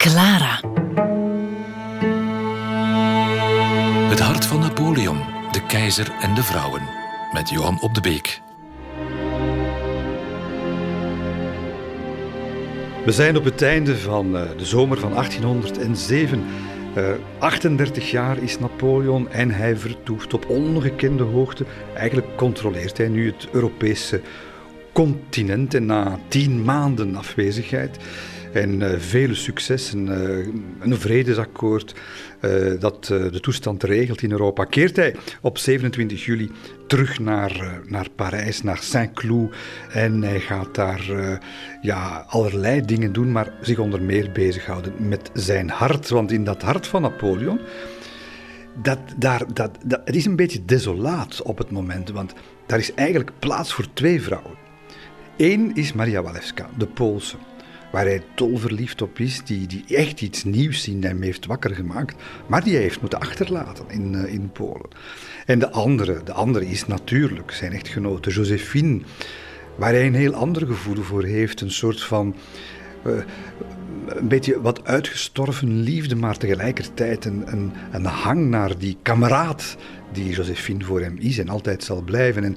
[0.00, 0.60] Clara.
[4.08, 5.18] Het hart van Napoleon,
[5.52, 6.82] de keizer en de vrouwen.
[7.32, 8.40] Met Johan op de Beek.
[13.04, 16.44] We zijn op het einde van eh, de zomer van 1807.
[16.96, 17.08] Uh,
[17.38, 21.64] 38 jaar is Napoleon en hij vertoeft op ongekende hoogte.
[21.94, 24.20] Eigenlijk controleert hij nu het Europese
[24.92, 27.98] continent en na tien maanden afwezigheid
[28.52, 30.46] en uh, vele successen, uh,
[30.80, 31.94] een vredesakkoord
[32.40, 36.50] uh, dat de toestand regelt in Europa, keert hij op 27 juli
[36.86, 39.54] terug naar, naar Parijs, naar Saint-Cloud.
[39.92, 41.00] En hij gaat daar
[41.82, 46.08] ja, allerlei dingen doen, maar zich onder meer bezighouden met zijn hart.
[46.08, 47.60] Want in dat hart van Napoleon,
[48.82, 52.34] dat, daar, dat, dat, het is een beetje desolaat op het moment, want
[52.66, 54.58] daar is eigenlijk plaats voor twee vrouwen.
[55.36, 57.36] Eén is Maria Walewska, de Poolse
[57.90, 62.22] waar hij dolverliefd op is, die, die echt iets nieuws in hem heeft wakker gemaakt,
[62.46, 64.88] maar die hij heeft moeten achterlaten in, uh, in Polen.
[65.46, 69.00] En de andere, de andere is natuurlijk zijn echtgenote Josephine,
[69.76, 72.34] waar hij een heel ander gevoel voor heeft, een soort van...
[73.06, 73.12] Uh,
[74.06, 79.76] een beetje wat uitgestorven liefde, maar tegelijkertijd een, een, een hang naar die kameraad
[80.12, 82.44] die Josephine voor hem is en altijd zal blijven.
[82.44, 82.56] En,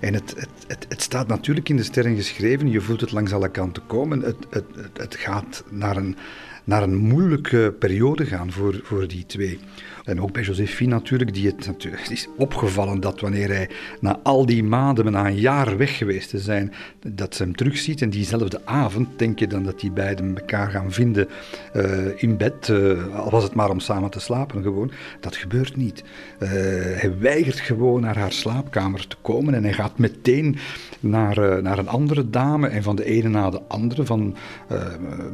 [0.00, 3.32] en het, het, het, het, staat natuurlijk in de sterren geschreven, je voelt het langs
[3.32, 4.20] alle kanten komen.
[4.20, 6.16] Het, het, het, gaat naar een,
[6.64, 9.58] naar een moeilijke periode gaan voor, voor die twee.
[10.06, 13.68] En ook bij Josephine natuurlijk, die het, het is opgevallen dat wanneer hij
[14.00, 16.72] na al die maanden, na een jaar weg geweest te zijn,
[17.06, 18.02] dat ze hem terugziet.
[18.02, 21.28] En diezelfde avond denk je dan dat die beiden elkaar gaan vinden
[21.76, 21.82] uh,
[22.16, 24.90] in bed, uh, al was het maar om samen te slapen gewoon.
[25.20, 26.04] Dat gebeurt niet.
[26.38, 30.56] Uh, hij weigert gewoon naar haar slaapkamer te komen en hij gaat meteen
[31.00, 34.36] naar, naar een andere dame en van de ene naar de andere, van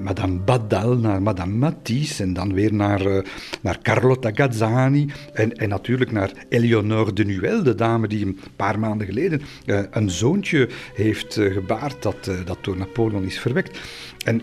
[0.02, 3.24] Madame Badal naar Madame Matisse en dan weer naar,
[3.60, 4.30] naar Carlotta
[5.32, 9.80] En, en natuurlijk naar Eleonore de Nuel, de dame die een paar maanden geleden uh,
[9.90, 13.80] een zoontje heeft uh, gebaard dat, uh, dat door Napoleon is verwekt.
[14.24, 14.42] En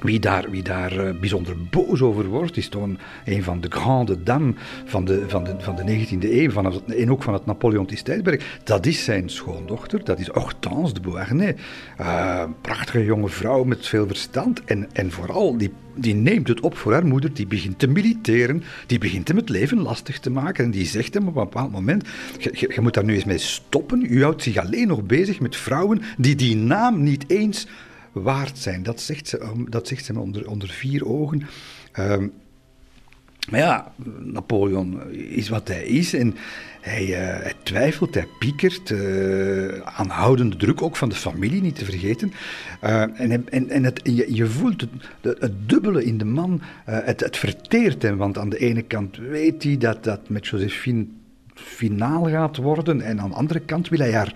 [0.00, 2.88] wie daar, wie daar uh, bijzonder boos over wordt, is toch
[3.24, 4.54] een, van de grande dames
[4.84, 8.02] van de, van de, van de 19e eeuw van het, en ook van het Napoleontisch
[8.02, 8.58] tijdperk.
[8.64, 11.54] Dat is zijn schoondochter, dat is Hortense de Beauharnais.
[12.00, 16.76] Uh, prachtige jonge vrouw met veel verstand en, en vooral die die neemt het op
[16.76, 20.64] voor haar moeder, die begint te militeren, die begint hem het leven lastig te maken
[20.64, 22.08] en die zegt hem op een bepaald moment,
[22.52, 26.02] je moet daar nu eens mee stoppen, u houdt zich alleen nog bezig met vrouwen
[26.18, 27.66] die die naam niet eens
[28.22, 28.82] waard zijn.
[28.82, 31.42] Dat zegt ze, dat zegt ze onder, onder vier ogen.
[31.98, 32.32] Um,
[33.50, 33.92] maar ja,
[34.22, 36.34] Napoleon is wat hij is en
[36.80, 38.90] hij, uh, hij twijfelt, hij piekert.
[38.90, 42.32] Uh, aanhoudende druk ook van de familie, niet te vergeten.
[42.84, 44.90] Uh, en en, en het, je, je, voelt het,
[45.40, 48.16] het, dubbele in de man, het, het verteert hem.
[48.16, 51.06] Want aan de ene kant weet hij dat dat met Josephine
[51.54, 53.00] finaal gaat worden.
[53.00, 54.34] En aan de andere kant wil hij haar,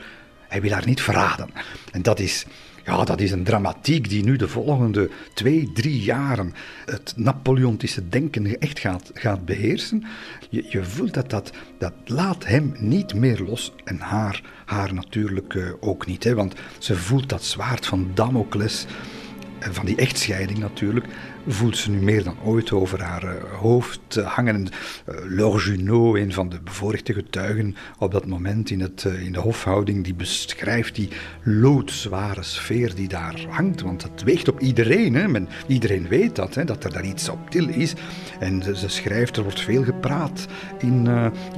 [0.48, 1.48] hij wil haar niet verraden.
[1.92, 2.46] En dat is
[2.84, 6.54] ja, dat is een dramatiek die nu de volgende twee, drie jaren
[6.84, 10.04] het Napoleontische denken echt gaat, gaat beheersen.
[10.50, 15.54] Je, je voelt dat, dat dat laat hem niet meer los en haar, haar natuurlijk
[15.54, 16.24] uh, ook niet.
[16.24, 18.86] Hè, want ze voelt dat zwaard van Damocles
[19.70, 21.06] van die echtscheiding natuurlijk,
[21.46, 24.68] voelt ze nu meer dan ooit over haar uh, hoofd uh, hangen.
[25.08, 29.38] Uh, Laure Junot, een van de bevoorrechte getuigen op dat moment in, het, in de
[29.38, 31.08] hofhouding, die beschrijft die
[31.42, 33.80] loodzware sfeer die daar hangt.
[33.80, 35.14] Want dat weegt op iedereen.
[35.14, 35.28] Hè.
[35.28, 37.94] Men, iedereen weet dat, hè, dat er daar iets op til is.
[38.40, 40.46] En ze, ze schrijft, er wordt veel gepraat
[40.78, 41.08] in,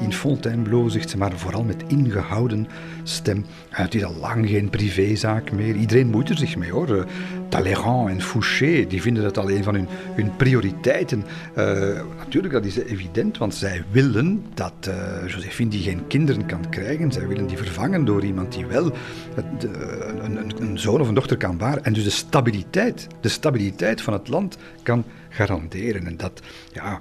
[0.00, 2.68] in Fontainebleau, zegt ze, maar vooral met ingehouden
[3.04, 3.44] stem.
[3.68, 5.74] het is al lang geen privézaak meer.
[5.74, 7.06] Iedereen moet er zich mee hoor.
[7.48, 11.24] Talleyrand en Fouché, die vinden het al een van hun, hun prioriteiten.
[11.58, 14.94] Uh, natuurlijk, dat is evident, want zij willen dat uh,
[15.26, 18.92] Josephine, die geen kinderen kan krijgen, zij willen die vervangen door iemand die wel
[19.34, 21.84] een, een, een, zoon of een dochter kan baren.
[21.84, 26.06] En dus de stabiliteit, de stabiliteit van het land kan garanderen.
[26.06, 26.42] En dat,
[26.72, 27.00] ja,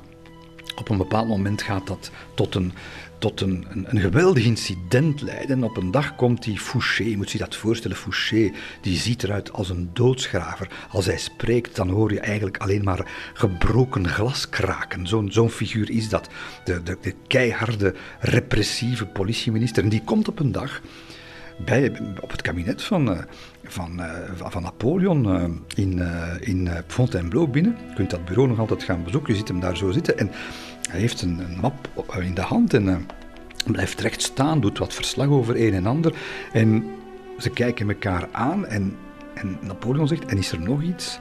[0.76, 2.74] op een bepaald moment gaat dat tot een
[3.24, 5.64] tot een, een, een, geweldig incident leiden.
[5.64, 9.54] Op een dag komt die Fouché, je moet je dat voorstellen, Fouché, die ziet eruit
[9.54, 10.68] als een doodsgraver.
[10.90, 15.08] Als hij spreekt, dan hoor je eigenlijk alleen maar gebroken glas kraken.
[15.08, 16.30] Zo'n figuur is dat.
[16.64, 19.84] De, de, de keiharde, repressieve politieminister.
[19.84, 20.82] En die komt op een dag
[21.66, 23.18] bij, op het kabinet van, uh,
[23.64, 25.44] van, uh, van Napoleon uh,
[25.76, 26.02] in,
[26.40, 27.78] in Fontainebleau binnen.
[27.90, 30.18] Je kunt dat bureau nog altijd gaan bezoeken, je ziet hem daar zo zitten.
[30.18, 30.32] En
[30.94, 32.96] hij heeft een, een map in de hand en uh,
[33.66, 36.16] blijft recht staan, doet wat verslag over een en ander.
[36.52, 36.86] En
[37.38, 38.96] ze kijken elkaar aan en,
[39.34, 41.20] en Napoleon zegt, en is er nog iets?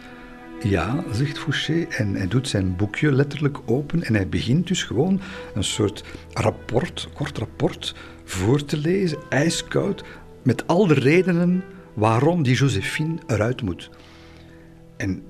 [0.62, 1.86] Ja, zegt Fouché.
[1.88, 4.02] En hij doet zijn boekje letterlijk open.
[4.02, 5.20] En hij begint dus gewoon
[5.54, 7.94] een soort rapport, kort rapport,
[8.24, 10.04] voor te lezen, ijskoud,
[10.42, 11.64] met al de redenen
[11.94, 13.90] waarom die Josephine eruit moet.
[14.96, 15.22] En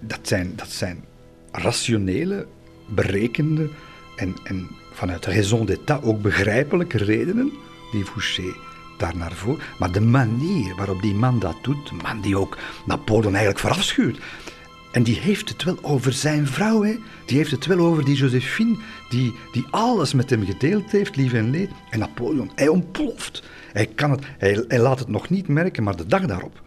[0.00, 1.04] dat zijn, dat zijn
[1.52, 2.46] rationele,
[2.86, 3.68] berekende
[4.16, 7.52] en, en vanuit raison d'état ook begrijpelijke redenen
[7.92, 8.54] die Fouché
[8.98, 9.60] daar naar voren.
[9.78, 14.18] Maar de manier waarop die man dat doet, de man die ook Napoleon eigenlijk verafschuwt.
[14.92, 16.96] En die heeft het wel over zijn vrouw, hè?
[17.24, 18.76] die heeft het wel over die Josephine,
[19.08, 21.70] die, die alles met hem gedeeld heeft, lief en leed.
[21.90, 23.42] En Napoleon, hij ontploft.
[23.72, 26.64] Hij, kan het, hij, hij laat het nog niet merken, maar de dag daarop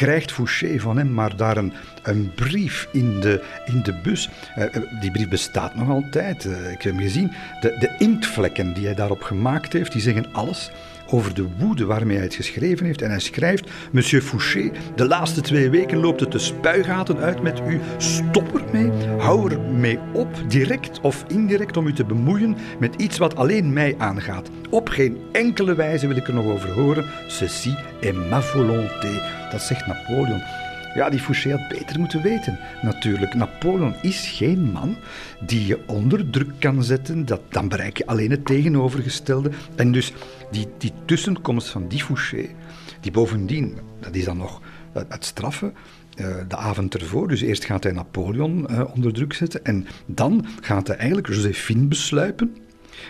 [0.00, 4.30] krijgt Fouché van hem maar daar een, een brief in de, in de bus.
[4.58, 4.64] Uh,
[5.00, 6.44] die brief bestaat nog altijd.
[6.44, 7.32] Uh, ik heb hem gezien.
[7.60, 10.70] De, de inktvlekken die hij daarop gemaakt heeft, die zeggen alles
[11.10, 13.02] over de woede waarmee hij het geschreven heeft.
[13.02, 17.60] En hij schrijft: Monsieur Fouché, de laatste twee weken loopt het de spuigaten uit met
[17.68, 17.80] u.
[17.96, 18.90] Stop ermee.
[19.18, 23.94] Hou ermee op, direct of indirect, om u te bemoeien met iets wat alleen mij
[23.98, 24.50] aangaat.
[24.70, 27.04] Op geen enkele wijze wil ik er nog over horen.
[27.26, 29.48] Ceci est ma volonté.
[29.50, 30.59] Dat zegt Napoleon.
[30.94, 33.34] Ja, die Fouché had beter moeten weten, natuurlijk.
[33.34, 34.96] Napoleon is geen man
[35.46, 37.26] die je onder druk kan zetten.
[37.26, 39.50] Dat, dan bereik je alleen het tegenovergestelde.
[39.76, 40.12] En dus
[40.50, 42.48] die, die tussenkomst van die Fouché,
[43.00, 44.60] die bovendien, dat is dan nog
[44.92, 45.74] het straffen,
[46.16, 47.28] eh, de avond ervoor.
[47.28, 51.86] Dus eerst gaat hij Napoleon uh, onder druk zetten en dan gaat hij eigenlijk Josephine
[51.86, 52.56] besluipen.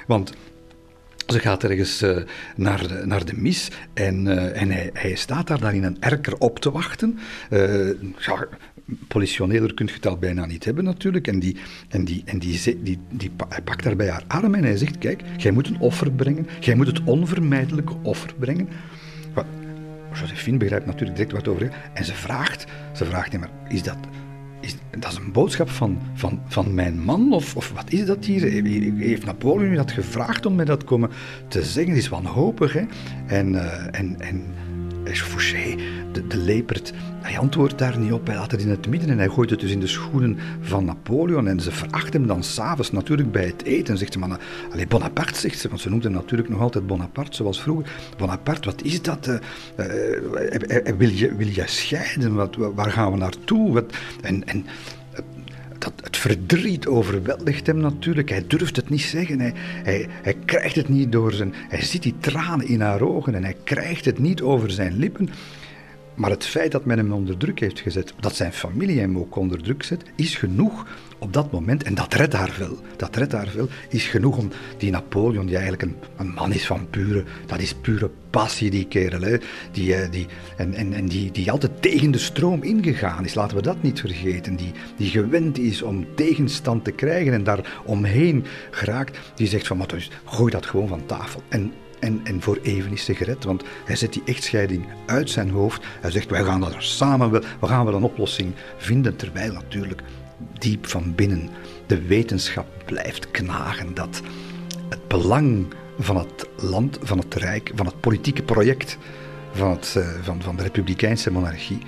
[0.07, 0.33] Want
[1.33, 2.17] ze gaat ergens uh,
[2.57, 5.97] naar, de, naar de mis en, uh, en hij, hij, staat daar dan in een
[6.01, 7.19] erker op te wachten.
[7.51, 8.47] Uh, ja,
[9.09, 11.27] politioneler kun je het al bijna niet hebben natuurlijk.
[11.27, 11.57] En, die,
[11.89, 14.77] en, die, en die, die, die, die, hij pakt daar bij haar arm en hij
[14.77, 16.47] zegt, kijk, jij moet een offer brengen.
[16.61, 18.69] Jij moet het onvermijdelijke offer brengen.
[19.35, 19.47] Wat,
[20.13, 21.71] Josephine begrijpt natuurlijk direct wat over.
[21.93, 23.99] En ze vraagt, ze vraagt maar is dat
[24.61, 28.25] is, dat is een boodschap van, van, van mijn man, of, of wat is dat
[28.25, 28.43] hier?
[28.97, 31.11] Heeft Napoleon dat gevraagd om mij dat komen
[31.49, 31.93] te zeggen?
[31.93, 32.83] Het is wanhopig, hè?
[33.27, 34.43] En, uh, en, en
[35.05, 35.77] Fouché,
[36.13, 38.27] de, de lepert, hij antwoordt daar niet op.
[38.27, 40.85] Hij laat het in het midden en hij gooit het dus in de schoenen van
[40.85, 41.49] Napoleon.
[41.49, 43.93] En ze veracht hem dan s'avonds natuurlijk bij het eten.
[43.93, 44.41] En zegt ze, maar,
[44.73, 47.93] allez, Bonaparte, zegt ze, want ze noemt hem natuurlijk nog altijd Bonaparte, zoals vroeger.
[48.17, 49.29] Bonaparte, wat is dat?
[49.29, 49.37] Uh,
[49.79, 52.35] uh, wil, je, wil je scheiden?
[52.35, 53.73] Wat, waar gaan we naartoe?
[53.73, 54.67] Wat, en, en
[55.79, 58.29] dat, het verdriet overweldigt hem natuurlijk.
[58.29, 59.41] Hij durft het niet zeggen.
[59.41, 59.55] Hij,
[60.23, 61.55] hij krijgt het niet door zijn.
[61.69, 65.31] Hij ziet die tranen in haar ogen en hij krijgt het niet over zijn lippen.
[66.21, 69.37] Maar het feit dat men hem onder druk heeft gezet, dat zijn familie hem ook
[69.37, 70.87] onder druk zet, is genoeg
[71.19, 74.49] op dat moment, en dat redt haar veel, dat redt haar veel, is genoeg om
[74.79, 78.87] die Napoleon, die eigenlijk een, een man is van pure, dat is pure passie, die
[78.87, 79.37] kerel, hè,
[79.73, 80.27] die, eh, die,
[80.57, 84.01] en, en, en die, die altijd tegen de stroom ingegaan is, laten we dat niet
[84.01, 89.67] vergeten, die, die gewend is om tegenstand te krijgen en daar omheen geraakt, die zegt
[89.67, 91.43] van, maar dus, gooi dat gewoon van tafel.
[91.49, 95.51] En en, en voor even is ze gered, want hij zet die echtscheiding uit zijn
[95.51, 95.85] hoofd.
[96.01, 100.03] Hij zegt, wij gaan er samen, we gaan wel een oplossing vinden, terwijl natuurlijk
[100.59, 101.49] diep van binnen
[101.87, 104.21] de wetenschap blijft knagen dat
[104.89, 105.67] het belang
[105.99, 108.99] van het land, van het rijk, van het politieke project
[109.53, 111.79] van, het, eh, van, van de republikeinse monarchie,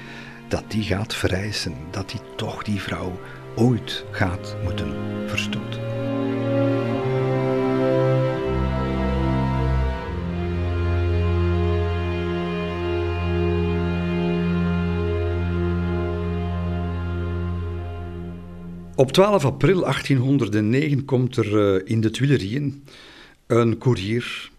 [0.49, 3.19] dat die gaat vereisen, dat die toch die vrouw
[3.57, 4.95] ooit gaat moeten
[5.27, 6.02] verstoten.
[19.03, 22.85] Op 12 april 1809 komt er eh, in de Tuilerieën
[23.47, 24.51] een koerier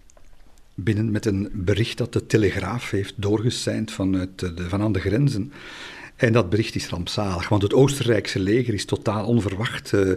[0.73, 5.51] binnen met een bericht dat de Telegraaf heeft doorgeseind vanuit de, van aan de grenzen.
[6.15, 10.15] En dat bericht is rampzalig, want het Oostenrijkse leger is totaal onverwacht uh,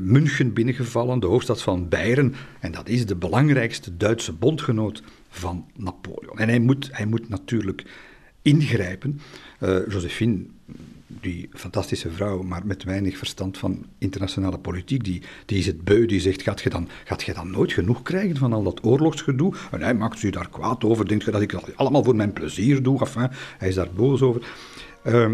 [0.00, 2.34] München binnengevallen, de hoofdstad van Beieren.
[2.60, 6.38] En dat is de belangrijkste Duitse bondgenoot van Napoleon.
[6.38, 7.84] En hij moet, hij moet natuurlijk
[8.42, 9.20] ingrijpen.
[9.88, 10.46] Josephine
[11.06, 16.06] die fantastische vrouw, maar met weinig verstand van internationale politiek, die, die is het beu,
[16.06, 19.54] die zegt, gaat je, dan, gaat je dan nooit genoeg krijgen van al dat oorlogsgedoe?
[19.70, 22.32] En hij maakt u daar kwaad over, denkt je dat ik dat allemaal voor mijn
[22.32, 23.00] plezier doe?
[23.00, 24.48] Enfin, hij is daar boos over.
[25.04, 25.30] Uh,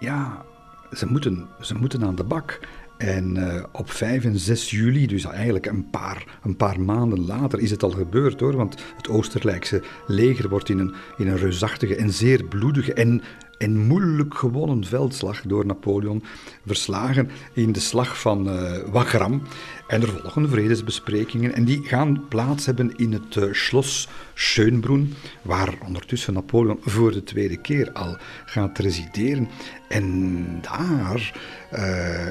[0.00, 0.44] ja,
[0.92, 2.60] ze moeten, ze moeten aan de bak.
[2.98, 7.58] En uh, op 5 en 6 juli, dus eigenlijk een paar, een paar maanden later,
[7.60, 8.56] is het al gebeurd hoor.
[8.56, 13.22] Want het Oostenrijkse leger wordt in een, in een reusachtige en zeer bloedige en
[13.62, 16.22] en moeilijk gewonnen veldslag door Napoleon
[16.66, 19.42] verslagen in de slag van uh, Wagram.
[19.88, 25.74] En er volgen vredesbesprekingen en die gaan plaats hebben in het uh, Schloss Schönbrunn, waar
[25.86, 29.48] ondertussen Napoleon voor de tweede keer al gaat resideren.
[29.92, 31.32] En daar
[31.72, 31.80] uh,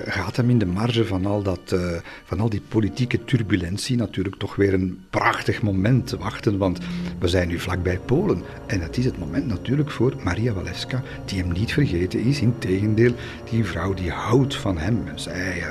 [0.06, 1.80] gaat hem in de marge van al, dat, uh,
[2.24, 6.58] van al die politieke turbulentie natuurlijk toch weer een prachtig moment wachten.
[6.58, 6.80] Want
[7.20, 8.44] we zijn nu vlakbij Polen.
[8.66, 12.42] En het is het moment natuurlijk voor Maria Walewska, die hem niet vergeten is.
[12.42, 13.14] Integendeel,
[13.50, 15.04] die vrouw die houdt van hem.
[15.16, 15.58] Zij...
[15.58, 15.68] Uh,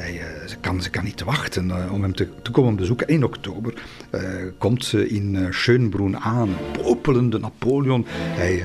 [0.00, 3.08] eh, ze, kan, ze kan niet wachten eh, om hem te, te komen bezoeken.
[3.08, 3.74] 1 oktober
[4.14, 4.20] uh,
[4.58, 6.48] komt ze in uh, Schönbrunn aan,
[6.82, 8.06] popelende Napoleon.
[8.08, 8.62] Hij,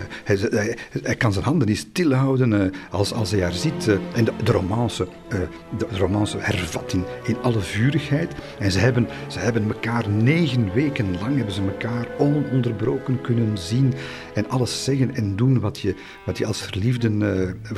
[1.03, 3.83] hij, kan zijn handen niet stilhouden als, als hij haar ziet.
[3.83, 3.99] de,
[4.43, 5.07] de, romance,
[5.77, 8.33] de hervat in, in alle vurigheid.
[8.59, 13.93] En ze hebben, ze hebben elkaar negen weken lang hebben ze elkaar ononderbroken kunnen zien.
[14.33, 15.95] En alles zeggen en doen wat je,
[16.25, 17.21] wat je als verliefden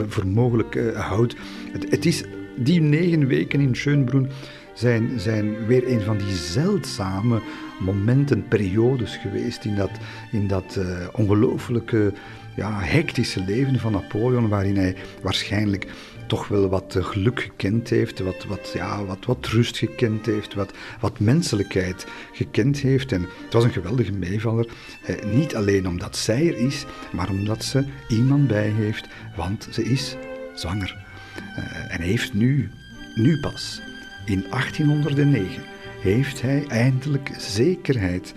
[0.07, 1.35] voor mogelijk houdt.
[1.71, 2.23] Het, het is
[2.55, 4.29] die negen weken in Schönbrunn
[4.73, 7.41] zijn, zijn weer een van die zeldzame
[7.79, 9.91] momenten, periodes geweest in dat,
[10.31, 12.13] in dat uh, ongelooflijke,
[12.55, 15.87] ja, hectische leven van Napoleon, waarin hij waarschijnlijk
[16.27, 20.53] toch wel wat eh, geluk gekend heeft, wat, wat, ja, wat, wat rust gekend heeft,
[20.53, 23.11] wat, wat menselijkheid gekend heeft.
[23.11, 24.67] En het was een geweldige meevaller,
[25.05, 29.83] eh, niet alleen omdat zij er is, maar omdat ze iemand bij heeft, want ze
[29.83, 30.15] is
[30.53, 31.12] zwanger.
[31.57, 32.69] Uh, en heeft nu,
[33.15, 33.81] nu pas,
[34.25, 35.63] in 1809,
[36.01, 38.33] heeft hij eindelijk zekerheid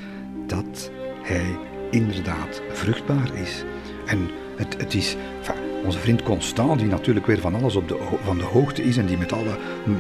[0.47, 0.91] dat
[1.23, 1.59] hij
[1.91, 3.65] inderdaad vruchtbaar is.
[4.07, 5.17] En het, het is,
[5.85, 9.07] onze vriend Constant, die natuurlijk weer van alles op de, van de hoogte is en
[9.07, 9.59] die met alle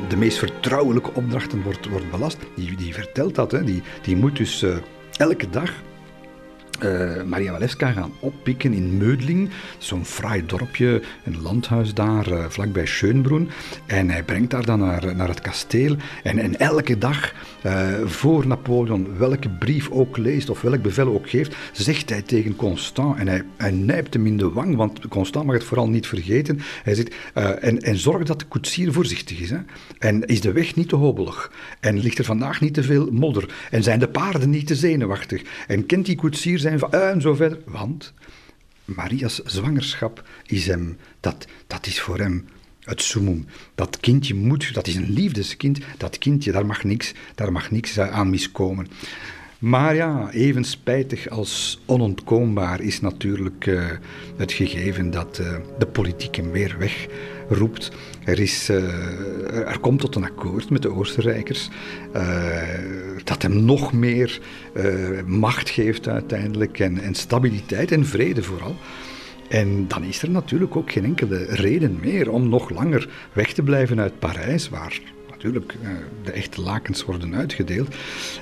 [0.09, 3.53] de meest vertrouwelijke opdrachten wordt, wordt belast, die, die vertelt dat.
[3.53, 3.65] Hè.
[3.65, 4.76] Die, die moet dus uh,
[5.17, 5.73] elke dag
[6.83, 12.87] uh, Maria Walewska gaan oppikken in Meudling, zo'n fraai dorpje, een landhuis daar, uh, vlakbij
[12.87, 13.49] Schönbrunn.
[13.87, 15.97] En hij brengt haar dan naar, naar het kasteel.
[16.23, 17.35] En, en elke dag,
[17.66, 22.56] uh, voor Napoleon welke brief ook leest of welk bevel ook geeft, zegt hij tegen
[22.56, 26.06] Constant, en hij, hij nijpt hem in de wang, want Constant mag het vooral niet
[26.06, 26.61] vergeten.
[26.83, 27.14] Hij zegt,
[27.61, 29.50] en, en zorg dat de koetsier voorzichtig is.
[29.50, 29.59] Hè?
[29.99, 31.52] En is de weg niet te hobbelig.
[31.80, 33.54] En ligt er vandaag niet te veel modder.
[33.71, 35.42] En zijn de paarden niet te zenuwachtig.
[35.66, 37.59] En kent die koetsier zijn en zo verder.
[37.65, 38.13] Want
[38.85, 42.45] Maria's zwangerschap is hem, dat, dat is voor hem
[42.81, 43.47] het summum.
[43.75, 48.01] Dat kindje moet, dat is een liefdeskind, dat kindje, daar mag niks, daar mag niks
[48.01, 48.89] aan miskomen.
[49.59, 53.85] Maar ja, even spijtig als onontkoombaar is natuurlijk uh,
[54.37, 57.91] het gegeven dat uh, de politiek hem weer wegroept.
[58.25, 61.69] Er, is, uh, er komt tot een akkoord met de Oostenrijkers
[63.25, 64.41] dat hem nog meer
[65.27, 68.77] macht geeft uiteindelijk en, en stabiliteit en vrede vooral.
[69.49, 73.63] En dan is er natuurlijk ook geen enkele reden meer om nog langer weg te
[73.63, 75.01] blijven uit Parijs, waar
[75.53, 75.91] natuurlijk uh,
[76.25, 77.95] de echte lakens worden uitgedeeld.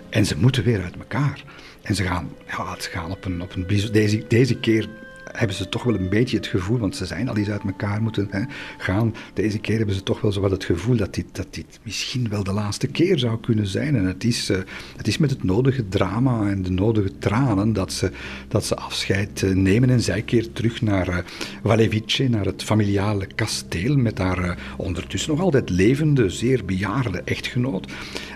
[0.09, 1.45] En ze moeten weer uit elkaar.
[1.83, 4.89] En ze gaan, ja, gaan op een, op een deze, deze keer
[5.37, 8.03] hebben ze toch wel een beetje het gevoel, want ze zijn al eens uit elkaar
[8.03, 8.43] moeten hè,
[8.79, 9.15] gaan.
[9.33, 12.29] Deze keer hebben ze toch wel zo wat het gevoel dat dit, dat dit misschien
[12.29, 13.97] wel de laatste keer zou kunnen zijn.
[13.97, 14.57] En het is, uh,
[14.97, 18.11] het is met het nodige drama en de nodige tranen dat ze,
[18.49, 19.91] dat ze afscheid uh, nemen.
[19.91, 21.19] En zij keert terug naar uh,
[21.63, 27.93] Vallevice, naar het familiale kasteel, met haar ondertussen nog altijd levende, zeer bejaarde echtgenoot.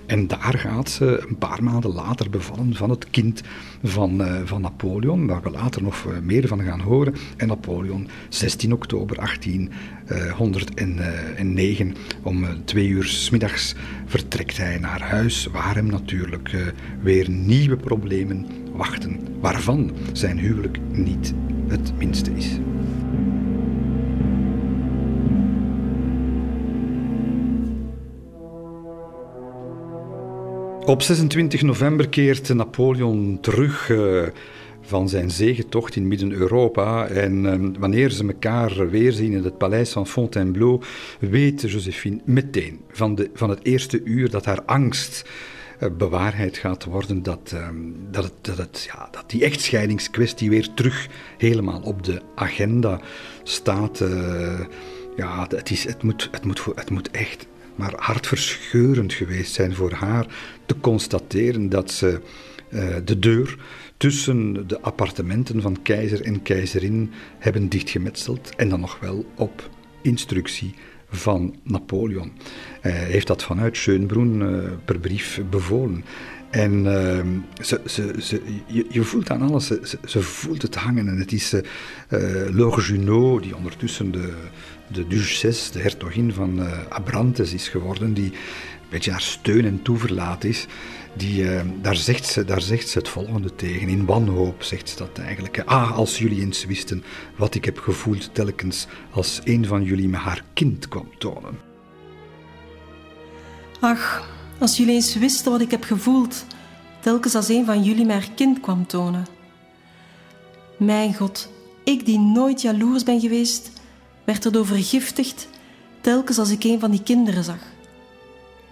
[0.06, 3.42] En daar gaat ze een paar maanden later bevallen van het kind
[3.82, 6.88] van, van Napoleon, waar we later nog meer van gaan horen.
[7.37, 13.75] En Napoleon, 16 oktober 1809, om uh, twee uur s middags
[14.07, 16.50] vertrekt hij naar huis, waar hem natuurlijk
[17.02, 21.35] weer nieuwe problemen wachten, waarvan zijn huwelijk niet
[21.68, 22.59] het minste is.
[30.87, 33.90] Op 26 november keert Napoleon terug
[34.88, 37.07] van zijn zegentocht in Midden-Europa.
[37.07, 40.83] En uh, wanneer ze elkaar weerzien in het paleis van Fontainebleau,
[41.18, 45.30] weet Josephine meteen van, de, van het eerste uur dat haar angst
[45.83, 47.23] uh, bewaarheid gaat worden.
[47.23, 47.54] Dat,
[48.11, 53.00] dat, het, dat, het, ja, dat die echtscheidingskwestie weer terug helemaal op de agenda
[53.42, 54.04] staat.
[55.16, 57.47] ja, het, is, het, moet, het, moet, het moet echt
[57.78, 60.26] maar hartverscheurend geweest zijn voor haar
[60.66, 62.21] te constateren dat ze
[62.71, 63.59] uh, de deur
[63.98, 69.70] tussen de appartementen van keizer en keizerin hebben dichtgemetseld en dan nog wel op
[70.02, 70.74] instructie
[71.10, 72.32] van Napoleon.
[72.80, 76.04] Hij heeft dat vanuit Schönbrunn uh, per brief bevolen.
[76.50, 79.66] En ehm, ze, ze, ze, je, je, voelt aan alles,
[80.04, 81.08] ze, voelt het hangen.
[81.08, 81.60] En het is uh,
[82.50, 84.34] Laure Junot, die ondertussen de,
[84.92, 89.82] de duchesse, de hertogin van uh, Abrantes is geworden, die een beetje haar steun en
[89.82, 90.66] toeverlaat is.
[91.16, 93.88] Die, uh, daar, zegt ze, daar zegt ze het volgende tegen.
[93.88, 95.62] In wanhoop zegt ze dat eigenlijk.
[95.64, 97.04] Ah, als jullie eens wisten
[97.36, 101.58] wat ik heb gevoeld telkens als een van jullie me haar kind kwam tonen.
[103.80, 106.44] Ach, als jullie eens wisten wat ik heb gevoeld,
[107.00, 109.26] telkens als een van jullie mij haar kind kwam tonen.
[110.76, 111.48] Mijn God,
[111.84, 113.70] ik die nooit jaloers ben geweest,
[114.24, 115.48] werd erdoor vergiftigd
[116.00, 117.58] telkens als ik een van die kinderen zag.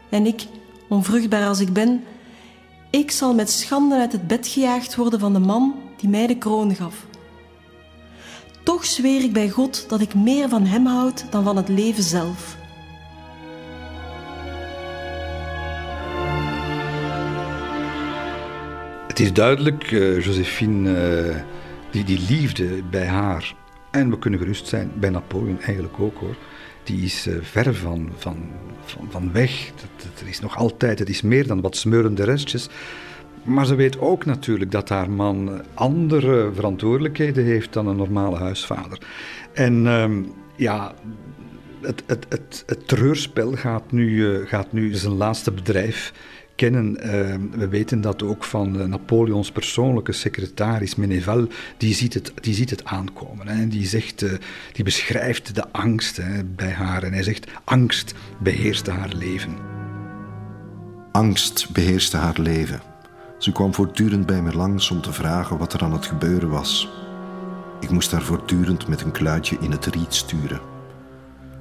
[0.08, 0.46] En ik,
[0.88, 2.04] onvruchtbaar als ik ben,
[2.90, 6.38] ik zal met schande uit het bed gejaagd worden van de man die mij de
[6.38, 7.06] kroon gaf.
[8.64, 12.02] Toch zweer ik bij God dat ik meer van hem houd dan van het leven
[12.02, 12.56] zelf.
[19.16, 21.36] Het is duidelijk, uh, Josephine, uh,
[21.90, 23.54] die, die liefde bij haar,
[23.90, 26.36] en we kunnen gerust zijn, bij Napoleon eigenlijk ook hoor,
[26.82, 28.36] die is uh, ver van, van,
[28.84, 29.70] van, van weg.
[29.74, 32.68] Dat, er is nog altijd, het is meer dan wat smeurende restjes.
[33.42, 38.98] Maar ze weet ook natuurlijk dat haar man andere verantwoordelijkheden heeft dan een normale huisvader.
[39.52, 40.22] En ehm,
[40.56, 40.94] ja,
[41.80, 46.12] het, het, het, het treurspel gaat nu, gaat nu zijn laatste bedrijf
[46.56, 47.00] kennen.
[47.00, 51.46] Ehm, we weten dat ook van uh, Napoleons persoonlijke secretaris Meneval,
[51.76, 53.48] die ziet het, die ziet het aankomen.
[53.48, 53.68] Hè.
[53.68, 54.32] Die, zegt, uh,
[54.72, 59.54] die beschrijft de angst hè, bij haar en hij zegt, angst beheerste haar leven.
[61.12, 62.80] Angst beheerste haar leven.
[63.38, 66.88] Ze kwam voortdurend bij me langs om te vragen wat er aan het gebeuren was.
[67.80, 70.75] Ik moest haar voortdurend met een kluitje in het riet sturen.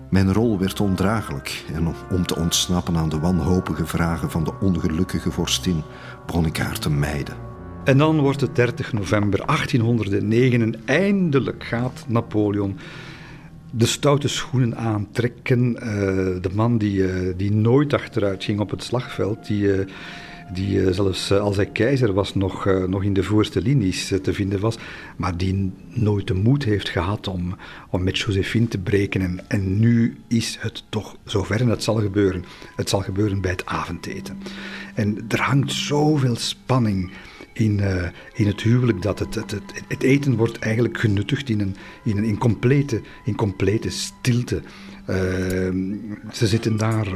[0.09, 5.31] Mijn rol werd ondraaglijk en om te ontsnappen aan de wanhopige vragen van de ongelukkige
[5.31, 5.81] vorstin
[6.25, 7.35] begon ik haar te mijden.
[7.83, 12.77] En dan wordt het 30 november 1809 en eindelijk gaat Napoleon
[13.71, 15.69] de stoute schoenen aantrekken.
[15.69, 15.81] Uh,
[16.41, 19.85] de man die, uh, die nooit achteruit ging op het slagveld, die, uh,
[20.53, 24.07] die uh, zelfs uh, als hij keizer was nog, uh, nog in de voorste linies
[24.21, 24.77] te vinden was,
[25.17, 27.55] maar die nooit de moed heeft gehad om,
[27.89, 29.21] om met Josephine te breken.
[29.21, 32.45] En, en nu is het toch zover en het zal gebeuren.
[32.75, 34.37] Het zal gebeuren bij het avondeten.
[34.93, 37.11] En er hangt zoveel spanning
[37.53, 37.81] in,
[38.33, 42.17] in het huwelijk dat het, het, het, het, eten wordt eigenlijk genuttigd in een, in
[42.17, 44.61] een complete, in complete stilte.
[46.31, 47.07] ze zitten daar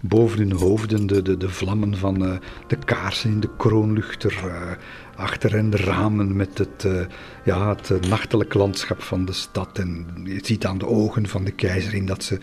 [0.00, 4.42] boven hun hoofden de, de, de vlammen van uh, de kaarsen in de kroonluchter.
[4.44, 4.70] Uh,
[5.16, 7.00] achter hen de ramen met het, uh,
[7.44, 9.78] ja, het nachtelijk landschap van de stad.
[9.78, 12.38] En je ziet aan de ogen van de keizerin dat ze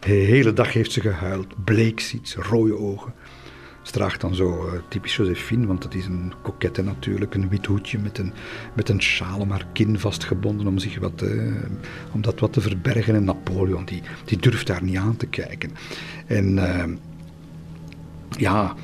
[0.00, 1.64] de hele dag heeft ze gehuild.
[1.64, 3.14] Bleek ziet ze, rode ogen.
[3.84, 7.34] Ze draagt dan zo uh, typisch Josephine, want dat is een kokette natuurlijk.
[7.34, 8.32] Een wit hoedje met een,
[8.74, 11.52] met een sjaal om haar kin vastgebonden om, zich wat, uh,
[12.12, 13.14] om dat wat te verbergen.
[13.14, 15.70] En Napoleon, die, die durft daar niet aan te kijken.
[16.26, 16.84] En uh,
[18.30, 18.74] ja,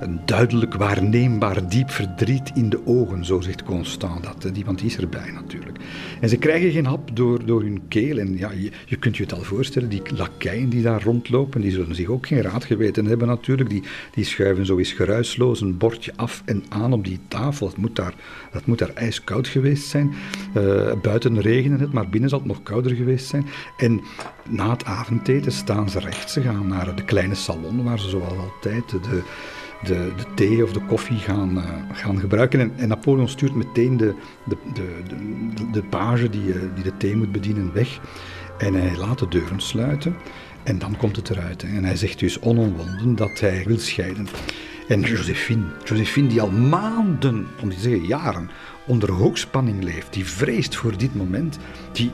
[0.00, 4.54] een duidelijk waarneembaar diep verdriet in de ogen, zo zegt Constant dat.
[4.54, 5.78] Die, want die is erbij natuurlijk.
[6.20, 8.18] En ze krijgen geen hap door, door hun keel.
[8.18, 8.50] En ja,
[8.86, 12.26] je, kunt je het al voorstellen, die lakeien die daar rondlopen, die zullen zich ook
[12.26, 13.70] geen raad geweten hebben natuurlijk.
[13.70, 13.82] Die,
[14.14, 17.66] die schuiven zo eens geruisloos een bordje af en aan op die tafel.
[17.66, 18.14] Het moet daar,
[18.52, 20.14] dat moet daar ijskoud geweest zijn.
[20.56, 23.46] Uh, buiten regenen het, maar binnen zal het nog kouder geweest zijn.
[23.76, 24.00] En
[24.48, 26.30] na het avondeten staan ze recht.
[26.30, 29.22] Ze gaan naar de kleine salon waar ze zoals altijd de
[29.82, 32.72] de, de thee of de koffie gaan, uh, gaan gebruiken.
[32.76, 35.02] En, Napoleon stuurt meteen de, de, de,
[35.54, 38.00] de, de page die, uh, die de thee moet bedienen weg.
[38.58, 40.16] En hij laat de deuren sluiten.
[40.62, 41.62] En dan komt het eruit.
[41.62, 44.28] En hij zegt dus onomwonden dat hij wil scheiden.
[44.88, 48.50] En Josephine, Josephine die al maanden, om te zeggen jaren,
[48.86, 51.58] onder hoogspanning leeft, die vreest voor dit moment,
[51.92, 52.10] die,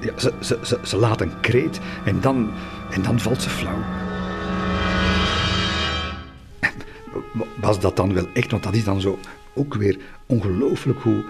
[0.00, 2.50] ja, ze, ze, ze, ze laat een kreet en dan,
[2.90, 4.13] en dan valt ze flauw.
[7.60, 8.50] Was dat dan wel echt?
[8.50, 9.18] Want dat is dan zo
[9.54, 11.24] ook weer ongelooflijk hoe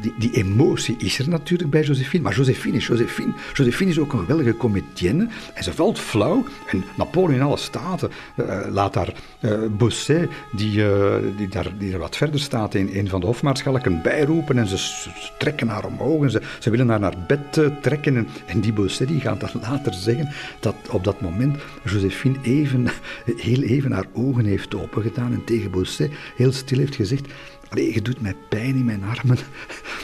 [0.00, 2.22] die, die, emotie is er natuurlijk bij Josephine.
[2.22, 3.32] Maar Josephine is Josephine.
[3.54, 5.28] Josephine is ook een geweldige comedienne.
[5.54, 6.44] En ze valt flauw.
[6.66, 11.92] En Napoleon in alle staten uh, laat daar uh, Bosset, die, uh, die, daar, die
[11.92, 14.58] er wat verder staat, in een van de hofmaarschalken bijroepen.
[14.58, 16.22] En ze, ze, trekken haar omhoog.
[16.22, 18.16] En ze, ze willen haar naar bed trekken.
[18.16, 20.28] En, en die Bosset die gaat dan later zeggen
[20.60, 22.88] dat op dat moment Josephine even,
[23.36, 25.32] heel even haar ogen heeft opengedaan.
[25.32, 27.26] En tegen Bosset heel stil heeft gezegd
[27.72, 29.38] Allee, je doet mij pijn in mijn armen.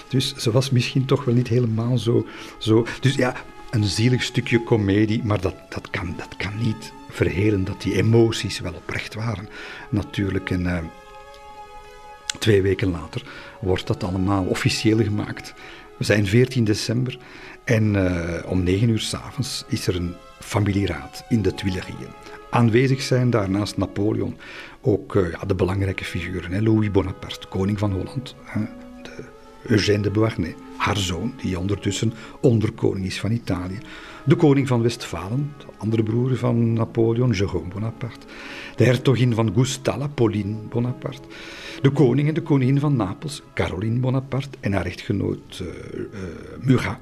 [0.08, 2.26] Dus ze was misschien toch wel niet helemaal zo.
[2.58, 2.86] zo.
[3.00, 3.34] Dus ja,
[3.70, 8.60] een zielig stukje komedie, maar dat, dat, kan, dat kan niet verhelen dat die emoties
[8.60, 9.48] wel oprecht waren.
[9.90, 10.78] Natuurlijk, en uh,
[12.38, 13.22] twee weken later
[13.60, 15.54] wordt dat allemaal officieel gemaakt.
[15.96, 17.18] We zijn 14 december
[17.64, 22.37] en uh, om 9 uur s'avonds is er een familieraad in de Tuilerieën.
[22.50, 24.36] Aanwezig zijn daarnaast Napoleon
[24.80, 26.52] ook uh, ja, de belangrijke figuren.
[26.52, 26.60] Hè.
[26.60, 28.34] Louis Bonaparte, koning van Holland.
[28.44, 28.60] Hè.
[29.02, 29.24] De
[29.62, 33.78] Eugène de Beauharnais, haar zoon, die ondertussen onderkoning is van Italië.
[34.24, 38.26] De koning van Westfalen, de andere broer van Napoleon, Jérôme Bonaparte.
[38.76, 41.28] De hertogin van Guastalla, Pauline Bonaparte.
[41.82, 44.58] De koning en de koningin van Napels, Caroline Bonaparte.
[44.60, 46.04] En haar echtgenoot uh, uh,
[46.60, 46.98] Murat.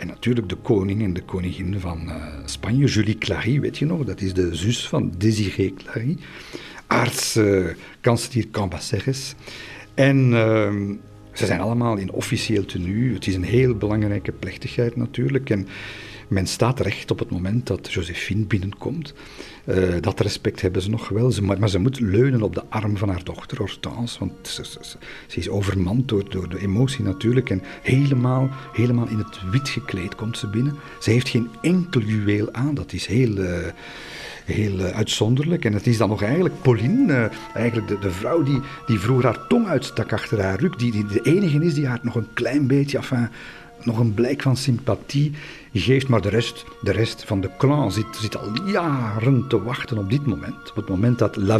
[0.00, 4.04] En natuurlijk de koning en de koningin van uh, Spanje, Julie Clary, weet je nog,
[4.04, 6.16] dat is de zus van Désiré Clary.
[6.86, 9.34] Aartskanselier uh, Cambaceres.
[9.94, 10.72] En uh,
[11.32, 13.14] ze zijn allemaal in officieel tenue.
[13.14, 15.50] Het is een heel belangrijke plechtigheid natuurlijk.
[15.50, 15.66] En
[16.30, 19.14] men staat recht op het moment dat Josephine binnenkomt.
[19.64, 22.96] Uh, dat respect hebben ze nog wel, ze, maar, ze moet leunen op de arm
[22.96, 24.64] van haar dochter Hortense, want ze,
[25.34, 27.50] is overmand door, door de emotie natuurlijk.
[27.50, 30.76] En helemaal, helemaal in het wit gekleed komt ze binnen.
[31.00, 33.36] Ze heeft geen enkel juweel aan, dat is heel...
[33.36, 33.66] Uh,
[34.44, 35.64] heel uh, uitzonderlijk.
[35.64, 39.46] En het is dan nog eigenlijk Pauline, eigenlijk de, de, vrouw die, die vroeger haar
[39.46, 42.66] tong uitstak achter haar rug, die, die de enige is die haar nog een klein
[42.66, 43.28] beetje, enfin,
[43.82, 45.32] nog een blijk van sympathie
[45.72, 46.08] geeft.
[46.08, 50.10] Maar de rest, de rest van de clan zit, zit al jaren te wachten op
[50.10, 50.70] dit moment.
[50.70, 51.58] Op het moment dat La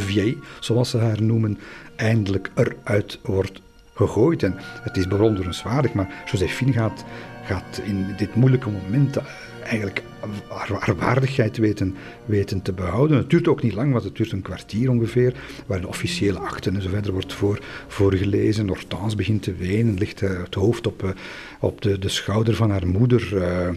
[0.60, 1.58] zoals ze haar noemen,
[1.96, 3.60] eindelijk eruit wordt
[3.94, 4.42] gegooid.
[4.42, 7.04] En het is bewonderenswaardig, maar Josephine gaat,
[7.44, 9.16] gaat in dit moeilijke moment
[9.62, 10.02] eigenlijk
[10.48, 13.16] haar, waardigheid weten, weten te behouden.
[13.16, 15.34] Het duurt ook niet lang, want het duurt een kwartier ongeveer,
[15.66, 18.68] waar de officiële akten en zo verder wordt voor, voorgelezen.
[18.68, 21.14] Hortense begint te wenen, ligt het hoofd op,
[21.60, 23.68] op de, de schouder van haar moeder, uh,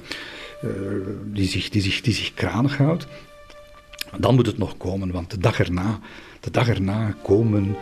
[1.25, 3.07] die, zich, die, zich, die zich kranig houdt.
[4.17, 5.99] Dan moet het nog komen, want de dag erna,
[6.39, 7.75] de dag erna komen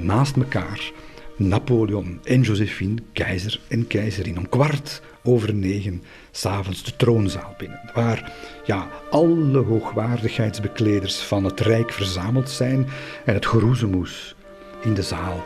[0.00, 0.92] naast elkaar
[1.36, 8.32] Napoleon en Josephine, keizer en keizerin, om kwart over negen s'avonds de troonzaal binnen, waar
[8.64, 12.88] ja, alle hoogwaardigheidsbekleders van het Rijk verzameld zijn
[13.24, 14.34] en het geroezemoes
[14.82, 15.44] in de zaal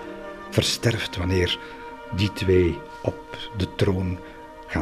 [0.50, 1.58] versterft wanneer
[2.16, 4.18] die twee op de troon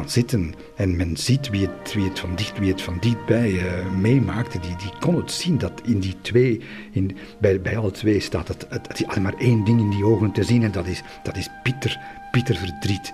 [0.05, 0.53] zitten.
[0.75, 4.59] En men ziet wie het, wie het van dicht, wie het van dichtbij uh, meemaakte,
[4.59, 8.47] die, die kon het zien dat in die twee, in, bij, bij alle twee staat
[8.47, 11.01] het, het, het, alleen maar één ding in die ogen te zien en dat is,
[11.23, 11.99] dat is Pieter,
[12.31, 13.13] Pieter verdriet.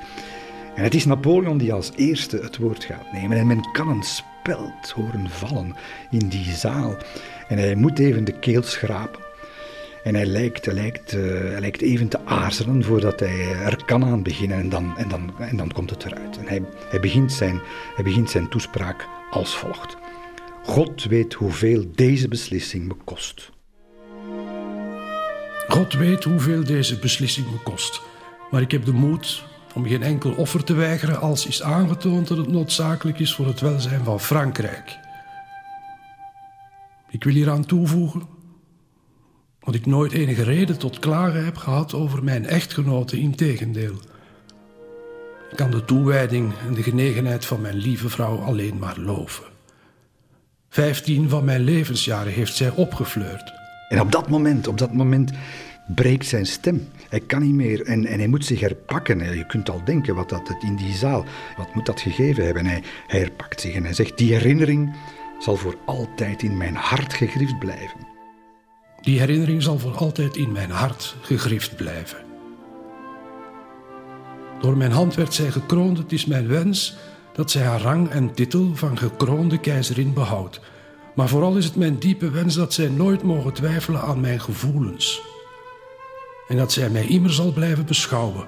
[0.75, 3.37] En het is Napoleon die als eerste het woord gaat nemen.
[3.37, 5.75] En men kan een speld horen vallen
[6.11, 6.95] in die zaal.
[7.47, 9.20] En hij moet even de keel schrapen.
[10.03, 14.05] En hij lijkt, hij, lijkt, uh, hij lijkt even te aarzelen voordat hij er kan
[14.05, 14.57] aan beginnen.
[14.57, 16.37] En dan, en dan, en dan komt het eruit.
[16.37, 17.61] En hij, hij, begint zijn,
[17.95, 19.97] hij begint zijn toespraak als volgt.
[20.63, 23.51] God weet hoeveel deze beslissing me kost.
[25.67, 28.01] God weet hoeveel deze beslissing me kost.
[28.51, 32.37] Maar ik heb de moed om geen enkel offer te weigeren als is aangetoond dat
[32.37, 34.99] het noodzakelijk is voor het welzijn van Frankrijk.
[37.09, 38.21] Ik wil hieraan toevoegen
[39.63, 43.95] dat ik nooit enige reden tot klagen heb gehad over mijn echtgenote, integendeel.
[45.51, 49.43] Ik kan de toewijding en de genegenheid van mijn lieve vrouw alleen maar loven.
[50.69, 53.53] Vijftien van mijn levensjaren heeft zij opgefleurd.
[53.89, 55.31] En op dat moment, op dat moment
[55.95, 56.87] breekt zijn stem.
[57.09, 59.37] Hij kan niet meer en, en hij moet zich herpakken.
[59.37, 61.25] Je kunt al denken wat dat in die zaal,
[61.57, 62.65] wat moet dat gegeven hebben.
[62.65, 64.95] Hij, hij herpakt zich en hij zegt, die herinnering
[65.39, 68.10] zal voor altijd in mijn hart gegrift blijven.
[69.01, 72.17] Die herinnering zal voor altijd in mijn hart gegrift blijven.
[74.61, 75.97] Door mijn hand werd zij gekroond.
[75.97, 76.95] Het is mijn wens
[77.33, 80.59] dat zij haar rang en titel van gekroonde keizerin behoudt.
[81.15, 85.21] Maar vooral is het mijn diepe wens dat zij nooit mogen twijfelen aan mijn gevoelens.
[86.47, 88.47] En dat zij mij immer zal blijven beschouwen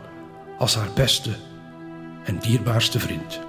[0.58, 1.36] als haar beste
[2.24, 3.40] en dierbaarste vriend.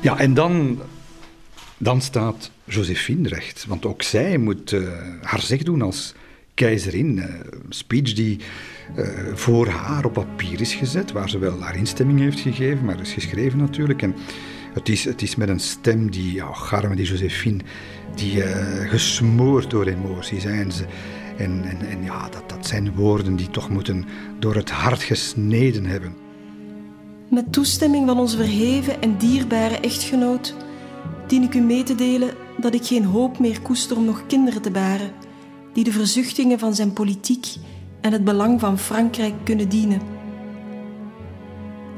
[0.00, 0.80] Ja, en dan,
[1.78, 3.66] dan staat Josephine recht.
[3.68, 4.88] Want ook zij moet uh,
[5.22, 6.14] haar zeg doen als
[6.54, 7.16] keizerin.
[7.16, 7.24] Uh,
[7.68, 8.38] speech die
[8.96, 13.00] uh, voor haar op papier is gezet, waar ze wel haar instemming heeft gegeven, maar
[13.00, 14.02] is geschreven natuurlijk.
[14.02, 14.14] En
[14.74, 17.60] het is, het is met een stem die, ja, garme die Josephine,
[18.14, 18.42] die
[18.86, 20.72] gesmoord door emoties zijn.
[20.72, 20.84] Ze,
[21.36, 24.04] en, en, en ja, dat, dat zijn woorden die toch moeten
[24.38, 26.14] door het hart gesneden hebben.
[27.30, 30.54] Met toestemming van onze verheven en dierbare echtgenoot
[31.26, 32.30] dien ik u mee te delen
[32.60, 35.12] dat ik geen hoop meer koester om nog kinderen te baren,
[35.72, 37.46] die de verzuchtingen van zijn politiek
[38.00, 40.00] en het belang van Frankrijk kunnen dienen.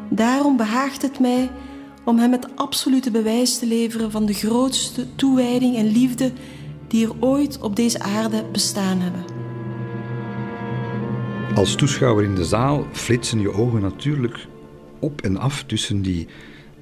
[0.09, 1.51] Daarom behaagt het mij
[2.05, 6.33] om hem het absolute bewijs te leveren van de grootste toewijding en liefde
[6.88, 9.25] die er ooit op deze aarde bestaan hebben.
[11.55, 14.46] Als toeschouwer in de zaal flitsen je ogen natuurlijk
[14.98, 16.27] op en af tussen die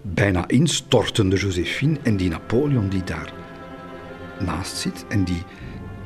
[0.02, 3.32] bijna instortende Josephine en die Napoleon die daar
[4.40, 5.42] naast zit en die,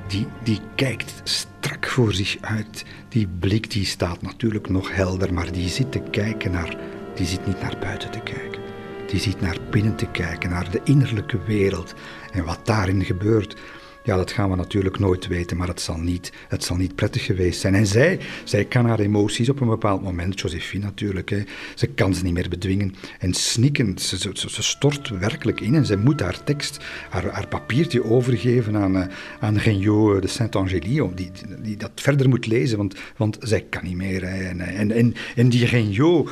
[0.06, 2.84] die, die kijkt strak voor zich uit.
[3.08, 6.76] Die blik die staat natuurlijk nog helder, maar die zit te kijken naar,
[7.14, 8.62] die zit niet naar buiten te kijken.
[9.06, 11.94] Die zit naar binnen te kijken, naar de innerlijke wereld
[12.32, 13.56] en wat daarin gebeurt.
[14.04, 17.24] Ja, dat gaan we natuurlijk nooit weten, maar het zal niet, het zal niet prettig
[17.24, 17.74] geweest zijn.
[17.74, 21.42] En zij, zij kan haar emoties op een bepaald moment, Josephine natuurlijk, hè,
[21.74, 22.94] ze kan ze niet meer bedwingen.
[23.18, 28.04] En snikkend, ze, ze, stort werkelijk in en ze moet haar tekst, haar, haar papiertje
[28.04, 29.06] overgeven aan, uh,
[29.40, 31.30] aan Genio de Saint-Angély, die,
[31.62, 34.22] die dat verder moet lezen, want, want zij kan niet meer.
[34.22, 34.44] Hè.
[34.44, 36.28] En, en, en, en die Genio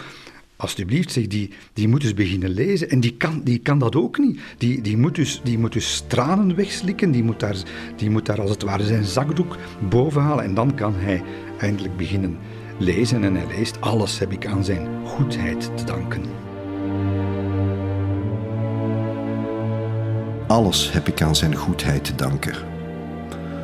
[0.63, 2.91] alsjeblieft, zeg, die, die moet dus beginnen lezen.
[2.91, 4.41] En die kan, die kan dat ook niet.
[4.59, 7.11] Die, die, moet dus, die moet dus tranen wegslikken.
[7.11, 7.57] Die moet, daar,
[7.97, 9.57] die moet daar als het ware zijn zakdoek
[9.89, 10.45] boven halen.
[10.45, 11.23] En dan kan hij
[11.59, 12.39] eindelijk beginnen
[12.79, 13.25] lezen.
[13.25, 16.23] En hij leest: Alles heb ik aan zijn goedheid te danken.
[20.47, 22.55] Alles heb ik aan zijn goedheid te danken.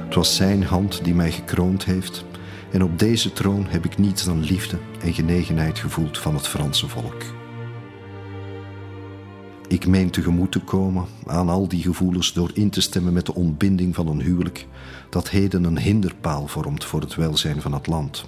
[0.05, 2.25] Het was zijn hand die mij gekroond heeft
[2.71, 6.89] en op deze troon heb ik niets dan liefde en genegenheid gevoeld van het Franse
[6.89, 7.23] volk.
[9.69, 13.35] Ik meen tegemoet te komen aan al die gevoelens door in te stemmen met de
[13.35, 14.67] ontbinding van een huwelijk
[15.11, 18.25] dat heden een hinderpaal vormt voor het welzijn van het land.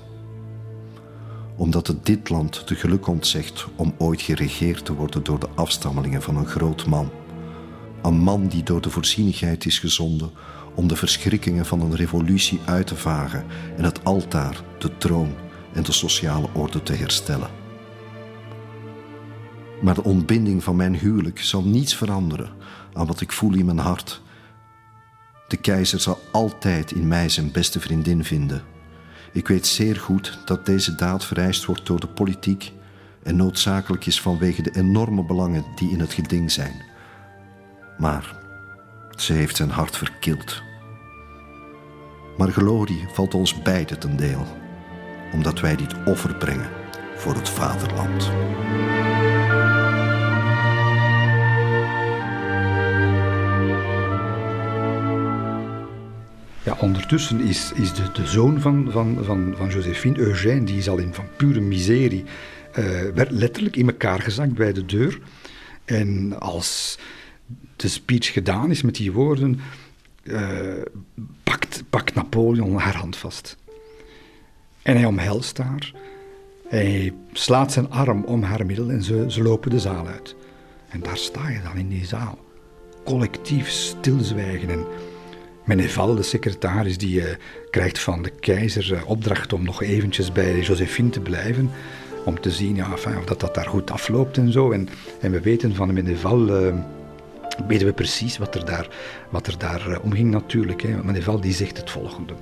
[1.56, 6.22] Omdat het dit land de geluk ontzegt om ooit geregeerd te worden door de afstammelingen
[6.22, 7.10] van een groot man.
[8.02, 10.30] Een man die door de voorzienigheid is gezonden
[10.74, 13.44] om de verschrikkingen van een revolutie uit te vagen
[13.76, 15.34] en het altaar, de troon
[15.72, 17.50] en de sociale orde te herstellen.
[19.80, 22.50] Maar de ontbinding van mijn huwelijk zal niets veranderen
[22.92, 24.22] aan wat ik voel in mijn hart.
[25.48, 28.62] De keizer zal altijd in mij zijn beste vriendin vinden.
[29.32, 32.72] Ik weet zeer goed dat deze daad vereist wordt door de politiek
[33.22, 36.82] en noodzakelijk is vanwege de enorme belangen die in het geding zijn.
[37.98, 38.36] Maar
[39.16, 40.62] ze heeft zijn hart verkild.
[42.36, 44.46] Maar glorie valt ons beiden ten deel,
[45.32, 46.68] omdat wij dit offer brengen
[47.16, 48.30] voor het vaderland.
[56.62, 60.88] Ja, ondertussen is, is de, de zoon van, van, van, van Josephine, Eugène, die is
[60.88, 62.24] al in van pure miserie,
[62.78, 65.20] uh, werd letterlijk in elkaar gezakt bij de deur.
[65.84, 66.98] En als
[67.76, 69.60] de speech gedaan is met die woorden,
[70.22, 70.40] uh,
[71.42, 73.56] pakt, pakt Napoleon haar hand vast.
[74.82, 75.92] En hij omhelst haar.
[76.68, 80.34] Hij slaat zijn arm om haar middel en ze, ze lopen de zaal uit.
[80.88, 82.38] En daar sta je dan in die zaal.
[83.04, 84.70] Collectief stilzwijgen.
[84.70, 84.86] En
[85.64, 87.24] Meneval, de secretaris, die uh,
[87.70, 91.70] krijgt van de keizer uh, opdracht om nog eventjes bij Josephine te blijven.
[92.24, 94.70] Om te zien ja, of dat, dat daar goed afloopt en zo.
[94.70, 94.88] En,
[95.20, 96.64] en we weten van Meneval...
[96.64, 96.74] Uh,
[97.66, 98.88] weten we precies wat er daar,
[99.30, 100.82] wat er daar omging natuurlijk.
[100.82, 101.04] Hè.
[101.04, 102.32] Meneval die zegt het volgende.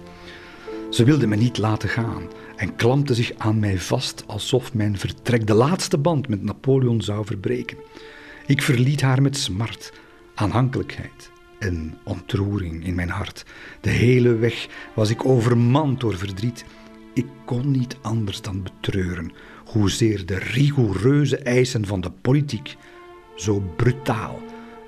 [0.90, 2.22] Ze wilde me niet laten gaan
[2.56, 7.24] en klampte zich aan mij vast alsof mijn vertrek de laatste band met Napoleon zou
[7.24, 7.78] verbreken.
[8.46, 9.92] Ik verliet haar met smart,
[10.34, 13.44] aanhankelijkheid en ontroering in mijn hart.
[13.80, 16.64] De hele weg was ik overmand door verdriet.
[17.14, 19.32] Ik kon niet anders dan betreuren
[19.64, 22.76] hoezeer de rigoureuze eisen van de politiek
[23.36, 24.38] zo brutaal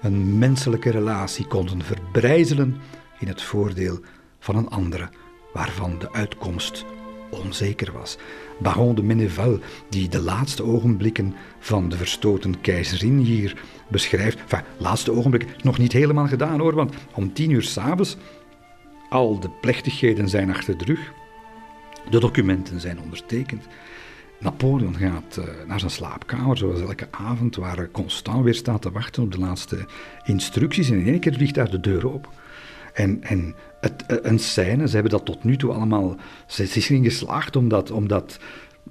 [0.02, 2.76] een menselijke relatie konden verbrijzelen
[3.18, 4.00] in het voordeel
[4.38, 5.08] van een andere,
[5.52, 6.84] waarvan de uitkomst
[7.30, 8.18] onzeker was.
[8.58, 9.58] Baron de Meneval,
[9.88, 14.38] die de laatste ogenblikken van de verstoten keizerin hier beschrijft.
[14.40, 18.16] Enfin, laatste ogenblik, nog niet helemaal gedaan hoor, want om tien uur s'avonds,
[19.08, 21.12] al de plechtigheden zijn achter de rug,
[22.10, 23.66] de documenten zijn ondertekend.
[24.38, 29.22] Napoleon gaat uh, naar zijn slaapkamer, zoals elke avond, waar Constant weer staat te wachten
[29.22, 29.86] op de laatste
[30.24, 30.90] instructies.
[30.90, 32.30] En in één keer vliegt daar de deur open.
[32.92, 36.16] En, en eh, een scène, ze hebben dat tot nu toe allemaal...
[36.46, 38.38] Ze, ze is erin geslaagd om dat, om dat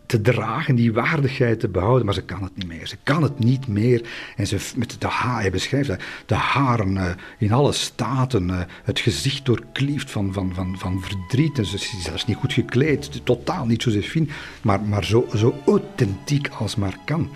[0.05, 2.05] te dragen, die waardigheid te behouden.
[2.05, 2.87] Maar ze kan het niet meer.
[2.87, 4.09] Ze kan het niet meer.
[4.35, 8.59] En ze, met de haar, hij beschrijft dat, de haren uh, in alle staten, uh,
[8.83, 11.57] het gezicht doorklieft van, van, van, van verdriet.
[11.57, 14.27] En ze is zelfs niet goed gekleed, totaal niet Josephine,
[14.61, 17.29] maar, maar zo, zo authentiek als maar kan.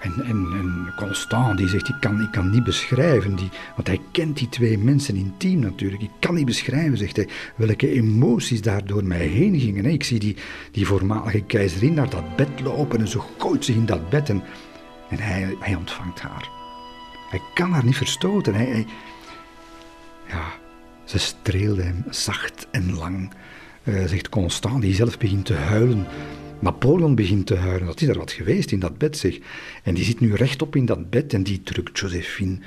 [0.00, 4.36] En, en, Constant die zegt, ik kan, ik kan niet beschrijven, die, want hij kent
[4.36, 6.02] die twee mensen intiem natuurlijk.
[6.02, 9.84] Ik kan niet beschrijven, zegt hij, welke emoties daar door mij heen gingen.
[9.84, 10.36] Ik zie die,
[10.72, 14.28] die voormalige keizerin naar dat bed lopen en ze gooit zich in dat bed.
[14.28, 14.42] En
[15.10, 16.48] En hij, hij ontvangt haar.
[17.30, 18.54] Hij kan haar niet verstoten.
[18.54, 18.86] Hij, hij
[20.28, 20.52] ja,
[21.04, 23.30] ze streelde hem zacht en lang,
[23.82, 26.06] uh, zegt Constant, die zelf begint te huilen.
[26.60, 27.86] Napoleon begint te huilen.
[27.86, 29.38] Dat is er wat geweest in dat bed, zeg.
[29.82, 32.58] En die zit nu rechtop in dat bed en die drukt Josephine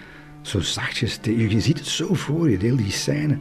[0.41, 1.49] zo zachtjes tegen.
[1.49, 3.37] Je ziet het zo voor je, heel die scène.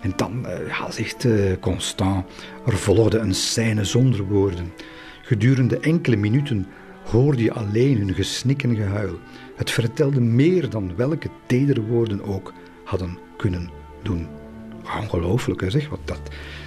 [0.00, 2.26] En dan uh, ja, zegt uh, Constant,
[2.66, 4.72] er volgde een scène zonder woorden.
[5.22, 6.66] Gedurende enkele minuten
[7.10, 9.18] hoorde je alleen hun gesnik en gehuil.
[9.56, 12.52] Het vertelde meer dan welke tedere woorden ook
[12.84, 13.70] hadden kunnen
[14.02, 14.26] doen.
[15.00, 15.88] Ongelooflijk, zeg.
[15.88, 16.20] Want dat,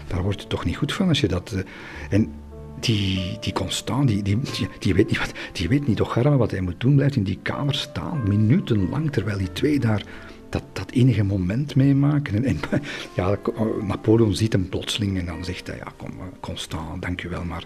[0.08, 1.54] daar word je toch niet goed van als je dat...
[1.56, 1.62] Uh,
[2.10, 2.32] en
[2.80, 4.40] die, die Constant, die, die,
[4.80, 6.96] die, weet niet wat, die weet niet toch wat hij moet doen.
[6.96, 10.04] Blijft in die kamer staan, minutenlang, terwijl die twee daar
[10.50, 12.36] dat, dat enige moment meemaken.
[12.36, 12.82] En, en
[13.16, 13.38] ja,
[13.82, 17.66] Napoleon ziet hem plotseling en dan zegt hij, ja, kom, Constant, dank u wel, maar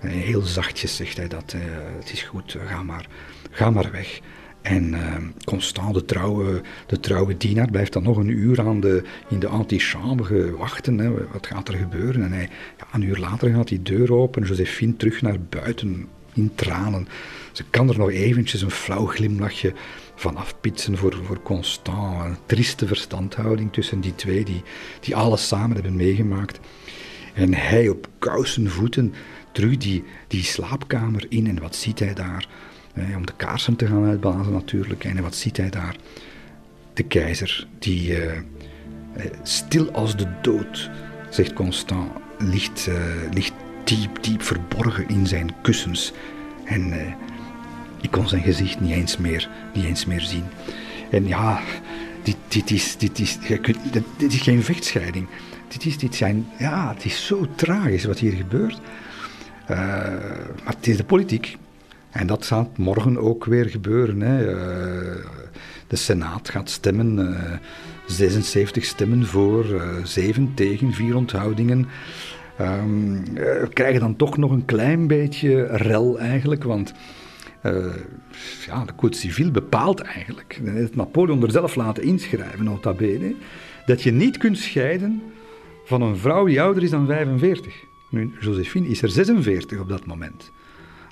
[0.00, 1.54] heel zachtjes zegt hij dat,
[1.98, 3.06] het is goed, ga maar,
[3.50, 4.20] ga maar weg.
[4.64, 9.02] En uh, Constant, de trouwe, de trouwe dienaar, blijft dan nog een uur aan de,
[9.28, 10.98] in de antichambre wachten.
[10.98, 11.10] Hè.
[11.32, 12.22] Wat gaat er gebeuren?
[12.22, 12.48] En hij,
[12.78, 14.42] ja, een uur later gaat die deur open.
[14.42, 17.08] Josephine terug naar buiten in tranen.
[17.52, 19.72] Ze kan er nog eventjes een flauw glimlachje
[20.14, 22.24] van afpitsen voor, voor Constant.
[22.24, 24.62] Een trieste verstandhouding tussen die twee, die,
[25.00, 26.60] die alles samen hebben meegemaakt.
[27.34, 29.14] En hij op kousen voeten
[29.52, 31.46] terug die, die slaapkamer in.
[31.46, 32.48] En wat ziet hij daar?
[32.94, 35.04] Om de kaarsen te gaan uitblazen natuurlijk.
[35.04, 35.96] En wat ziet hij daar?
[36.92, 38.32] De keizer, die uh,
[39.42, 40.90] stil als de dood,
[41.30, 42.94] zegt Constant, ligt, uh,
[43.32, 43.52] ligt
[43.84, 46.12] diep, diep verborgen in zijn kussens.
[46.64, 46.92] En
[48.00, 50.44] ik kon zijn gezicht niet eens meer, niet eens meer zien.
[51.10, 51.60] En ja,
[52.22, 53.38] dit, dit, is, dit, is,
[54.16, 55.26] dit is geen vechtscheiding.
[55.68, 58.80] Dit is, dit zijn, ja, het is zo tragisch wat hier gebeurt.
[59.68, 61.56] Maar het is de politiek.
[62.14, 64.20] En dat gaat morgen ook weer gebeuren.
[64.20, 64.54] Hè.
[64.54, 65.24] Uh,
[65.86, 67.18] de Senaat gaat stemmen.
[67.18, 67.58] Uh, eh,
[68.06, 71.86] 76 stemmen voor, uh, 7 tegen, 4 onthoudingen.
[72.60, 76.94] Um, we krijgen dan toch nog een klein beetje rel eigenlijk, want
[78.66, 80.60] ja, de Code Civil bepaalt eigenlijk,
[80.94, 83.34] Napoleon er zelf laten inschrijven, nota bene,
[83.86, 85.22] dat je niet kunt scheiden
[85.84, 87.74] van een vrouw die ouder is dan 45.
[88.10, 90.52] Nu, Josephine is er 46 op dat moment.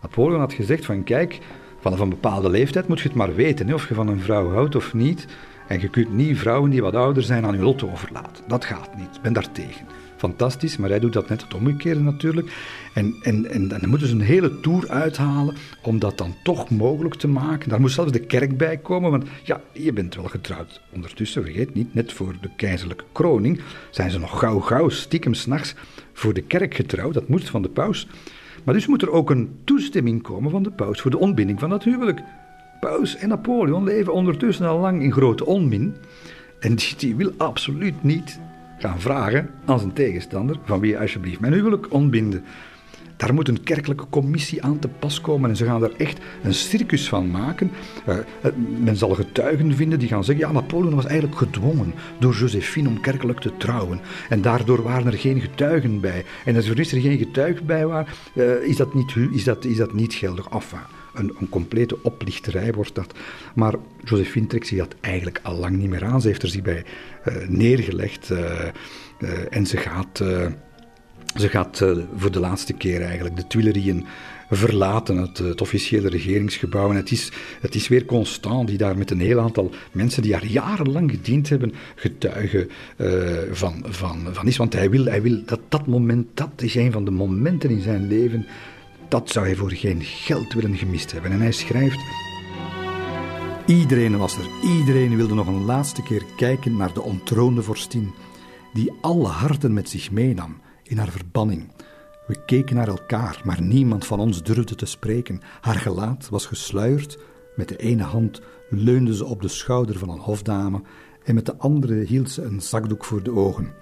[0.03, 1.39] Napoleon had gezegd van kijk,
[1.81, 4.53] vanaf een bepaalde leeftijd moet je het maar weten, hè, of je van een vrouw
[4.53, 5.27] houdt of niet.
[5.69, 8.45] En je kunt niet vrouwen die wat ouder zijn aan je lot overlaten.
[8.49, 9.17] Dat gaat niet.
[9.17, 9.87] Ik ben daar tegen.
[10.17, 12.53] Fantastisch, maar hij doet dat net het omgekeerde natuurlijk.
[12.95, 17.15] En, en, en, dan moeten ze een hele tour uithalen om dat dan toch mogelijk
[17.15, 17.69] te maken.
[17.69, 20.81] Daar moet zelfs de kerk bij komen, want ja, je bent wel getrouwd.
[20.93, 23.61] Ondertussen, vergeet niet, net voor de keizerlijke kroning
[23.91, 25.75] zijn ze nog gauw gauw stiekem s'nachts
[26.13, 27.15] voor de kerk getrouwd.
[27.15, 28.07] Dat moest van de paus.
[28.65, 31.71] Maar dus moet er ook een toestemming komen van de paus voor de ontbinding van
[31.71, 32.23] dat huwelijk.
[32.81, 35.95] Paus en Napoleon leven ondertussen al lang in grote onmin.
[36.61, 38.41] En die, wil absoluut niet
[38.79, 42.45] gaan vragen aan zijn tegenstander van wie alsjeblieft mijn huwelijk ontbinden.
[43.23, 46.55] Daar moet een kerkelijke commissie aan te pas komen en ze gaan er echt een
[46.55, 47.71] circus van maken.
[48.09, 48.17] Uh,
[48.79, 53.01] men zal getuigen vinden die gaan zeggen, ja, Napoleon was eigenlijk gedwongen door Josephine om
[53.01, 54.01] kerkelijk te trouwen.
[54.29, 56.25] En daardoor waren er geen getuigen bij.
[56.45, 59.93] En als er geen getuigen bij waren, uh, is, dat niet, is, dat, is dat
[59.93, 60.49] niet geldig.
[60.49, 60.79] Enfin,
[61.15, 63.15] een, een, complete oplichterij wordt dat.
[63.55, 66.21] Maar Josephine trekt zich dat eigenlijk al lang niet meer aan.
[66.21, 66.85] Ze heeft er zich bij
[67.49, 68.33] neergelegd
[69.51, 70.23] en ze gaat...
[71.37, 74.07] Ze gaat uh, voor de laatste keer eigenlijk de Tuilerieën
[74.51, 76.91] verlaten, het, het, officiële regeringsgebouw.
[76.91, 80.31] En het is, het is weer Constant die daar met een heel aantal mensen die
[80.31, 84.57] daar jarenlang gediend hebben, getuigen uh, van, van, van is.
[84.57, 87.83] Want hij wil, hij wil dat dat moment, dat is een van de momenten in
[87.83, 88.47] zijn leven,
[89.09, 91.33] dat zou hij voor geen geld willen gemist hebben.
[91.33, 91.99] En hij schrijft...
[93.67, 94.47] Iedereen was er,
[94.79, 98.13] iedereen wilde nog een laatste keer kijken naar de ontroonde vorstin,
[98.73, 100.57] die alle harten met zich meenam
[100.93, 101.71] in haar verbanning.
[102.27, 105.41] We keken naar elkaar, maar niemand van ons durfde te spreken.
[105.61, 107.19] Haar gelaat was gesluierd.
[107.57, 110.83] Met de ene hand leunde ze op de schouder van een hofdame
[111.25, 113.75] en met de andere hield ze een zakdoek voor de ogen.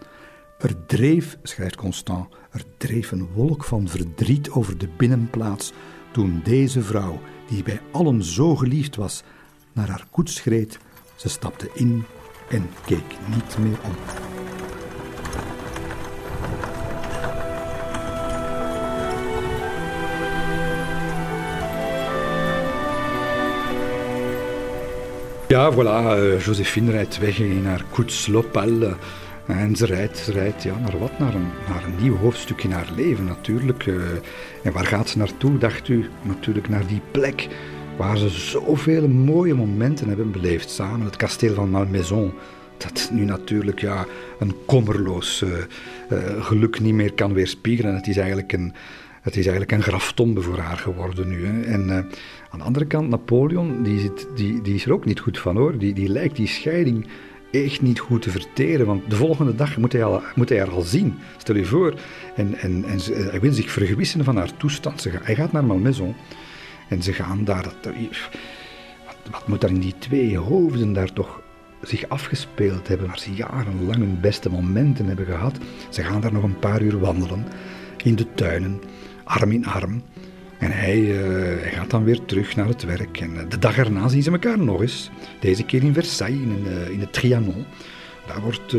[0.59, 5.73] Er dreef, schrijft Constant, er dreef een wolk van verdriet over de binnenplaats
[6.13, 9.23] toen deze vrouw, die bij allen zo geliefd was,
[9.73, 10.79] naar haar koets schreed.
[11.17, 12.05] Ze stapte in
[12.51, 13.95] en keek niet meer om.
[25.51, 28.83] Ja, voilà, uh, Josephine rijdt weg in haar koets Lopal.
[28.83, 28.93] Uh,
[29.47, 31.19] en ze rijdt, ze rijdt ja, naar wat?
[31.19, 33.87] Naar een, naar een nieuw hoofdstuk in haar leven natuurlijk.
[33.87, 34.03] Uh,
[34.63, 36.09] en waar gaat ze naartoe, dacht u?
[36.23, 37.49] Natuurlijk naar die plek
[37.97, 41.07] waar ze zoveel mooie momenten hebben beleefd samen.
[41.07, 42.33] Het kasteel van Malmaison,
[42.77, 44.07] dat nu natuurlijk ja,
[44.39, 45.45] een kommerloos
[46.41, 47.95] geluk niet meer kan weerspiegelen.
[47.95, 48.75] Het is eigenlijk een,
[49.21, 51.47] het is eigenlijk een graftombe voor haar geworden nu.
[51.47, 51.63] Hè.
[51.63, 51.97] En uh,
[52.51, 55.57] aan de andere kant, Napoleon, die, zit, die, die is er ook niet goed van
[55.57, 55.79] hoor.
[55.79, 57.07] Die, die lijkt die scheiding
[57.51, 58.87] echt niet goed te verteren.
[58.87, 61.15] Want de volgende dag moet hij, al, moet hij haar al zien.
[61.37, 61.95] Stel je voor.
[62.37, 65.01] En, en, en ze, hij wil zich vergewissen van haar toestand.
[65.01, 66.15] Ze, hij gaat naar Malmaison.
[66.89, 67.65] En ze gaan daar.
[67.65, 71.41] Wat, wat moet daar in die twee hoofden daar toch
[71.83, 75.59] zich afgespeeld hebben, waar ze jarenlang hun beste momenten hebben gehad.
[75.89, 77.47] Ze gaan daar nog een paar uur wandelen
[78.05, 78.81] in de tuinen,
[79.31, 80.03] arm in arm.
[80.59, 83.21] En hij, uh, hij gaat dan weer terug naar het werk.
[83.21, 85.11] En uh, de dag erna zien ze elkaar nog eens.
[85.41, 87.65] Deze keer in Versailles, in, uh, in het Trianon.
[88.27, 88.77] Daar wordt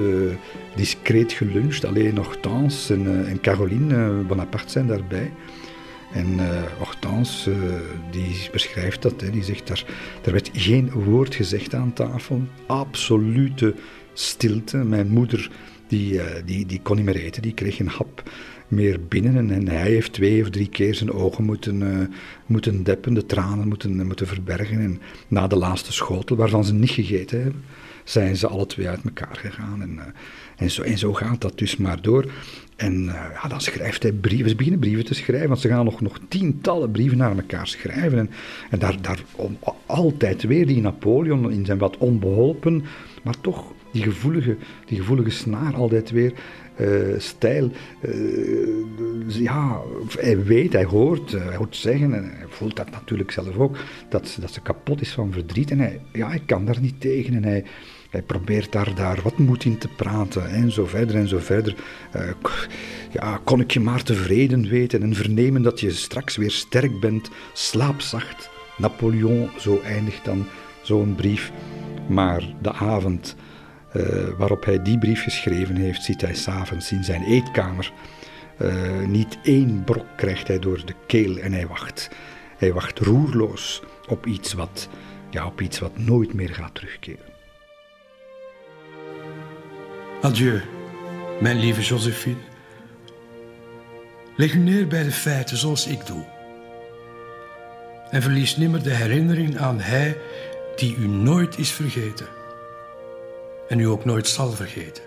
[0.75, 1.85] discreet geluncht.
[1.85, 5.31] Alleen Hortense en, en Caroline Bonaparte zijn daarbij.
[6.13, 6.39] En
[6.77, 7.53] Hortense,
[8.11, 9.83] die beschrijft dat, hè, die zegt daar,
[10.23, 12.41] er werd geen woord gezegd aan tafel.
[12.65, 13.75] Absolute
[14.13, 14.77] stilte.
[14.77, 15.49] Mijn moeder,
[15.87, 18.23] die, die, die kon niet meer eten, die kreeg een hap
[18.71, 19.51] meer binnen.
[19.51, 22.09] En, hij heeft twee of drie keer zijn ogen moeten,
[22.45, 24.79] moeten deppen, de tranen moeten, moeten verbergen.
[24.79, 27.63] En na de laatste schotel, waarvan ze niet gegeten hebben,
[28.03, 29.81] zijn ze alle twee uit elkaar gegaan.
[29.81, 29.99] En,
[30.55, 32.31] en, zo, en zo gaat dat dus maar door.
[32.75, 34.49] En uh, ja, dan schrijft hij brieven.
[34.49, 38.17] Ze beginnen brieven te schrijven, want ze gaan nog, nog tientallen brieven naar elkaar schrijven.
[38.17, 38.29] En,
[38.69, 42.83] en daar, daar om, altijd weer die Napoleon in zijn wat onbeholpen,
[43.23, 46.33] maar toch die gevoelige, die gevoelige snaar altijd weer.
[46.79, 47.71] Uh, stijl.
[48.01, 49.81] Uh, ja,
[50.17, 53.77] hij weet, hij hoort, hij hoort zeggen, en hij voelt dat natuurlijk zelf ook,
[54.09, 55.71] dat, dat ze kapot is van verdriet.
[55.71, 57.33] En hij, ja, hij kan daar niet tegen.
[57.33, 57.63] En hij,
[58.09, 61.75] hij probeert daar, daar wat moed in te praten en zo verder en zo verder.
[62.15, 62.21] Uh,
[63.11, 67.29] ja, kon ik je maar tevreden weten en vernemen dat je straks weer sterk bent,
[67.53, 68.49] slaapzacht.
[68.77, 70.45] Napoleon, zo eindigt dan
[70.81, 71.51] zo'n brief.
[72.07, 73.35] Maar de avond
[73.93, 77.91] uh, waarop hij die brief geschreven heeft, ziet hij s'avonds in zijn eetkamer.
[78.61, 82.09] Uh, niet één brok krijgt hij door de keel en hij wacht.
[82.57, 84.89] Hij wacht roerloos op iets wat,
[85.29, 87.25] ja, op iets wat nooit meer gaat terugkeren.
[90.21, 90.61] Adieu,
[91.39, 92.49] mijn lieve Josephine.
[94.35, 96.25] Leg neer bij de feiten zoals ik doe.
[98.09, 100.17] En verlies nimmer de herinnering aan Hij
[100.75, 102.27] die u nooit is vergeten.
[103.71, 105.03] En u ook nooit zal vergeten.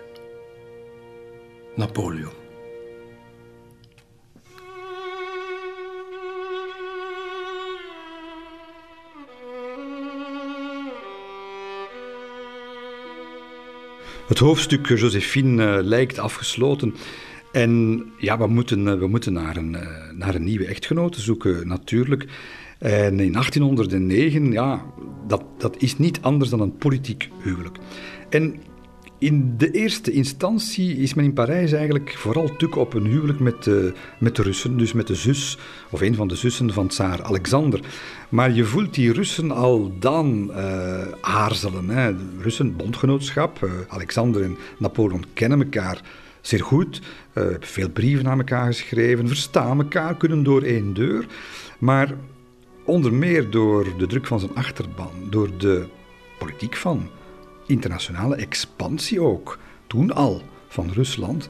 [1.75, 2.31] Napoleon.
[14.27, 16.95] Het hoofdstuk Josephine uh, lijkt afgesloten.
[17.51, 21.67] En ja, we moeten, uh, we moeten naar, een, uh, naar een nieuwe echtgenote zoeken,
[21.67, 22.25] natuurlijk.
[22.77, 24.85] En in 1809, ja,
[25.27, 27.77] dat, dat is niet anders dan een politiek huwelijk.
[28.35, 28.55] En
[29.17, 33.65] in de eerste instantie is men in Parijs eigenlijk vooral tuk op een huwelijk met,
[33.65, 35.57] uh, met de Russen, dus met de zus
[35.89, 37.79] of een van de zussen van tsaar Alexander.
[38.29, 41.89] Maar je voelt die Russen al dan uh, aarzelen.
[41.89, 42.15] Hè.
[42.15, 46.01] De Russen, bondgenootschap, uh, Alexander en Napoleon kennen elkaar
[46.41, 47.01] zeer goed,
[47.33, 51.25] hebben veel brieven aan elkaar geschreven, verstaan elkaar, kunnen door één deur.
[51.79, 52.13] Maar
[52.85, 55.85] onder meer door de druk van zijn achterban, door de
[56.37, 57.09] politiek van
[57.65, 60.41] internationale expansie ook, toen al,
[60.75, 61.47] van Rusland.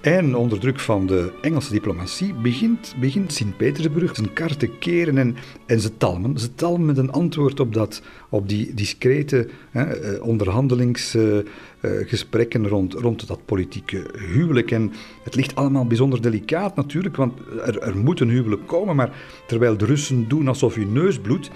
[0.00, 5.36] En onder druk van de Engelse diplomatie begint, begint Sint-Petersburg zijn kar te keren en,
[5.66, 6.38] en ze talmen.
[6.38, 13.26] Ze talmen met een antwoord op, dat, op die discrete hè, onderhandelingsgesprekken uh, rond, rond
[13.26, 14.70] dat politieke huwelijk.
[14.70, 14.92] En
[15.24, 17.32] het ligt allemaal bijzonder delicaat natuurlijk, want
[17.64, 19.16] er, er moet een huwelijk komen, maar
[19.46, 21.50] terwijl de Russen doen alsof hun neus bloedt,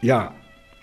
[0.00, 0.34] ja,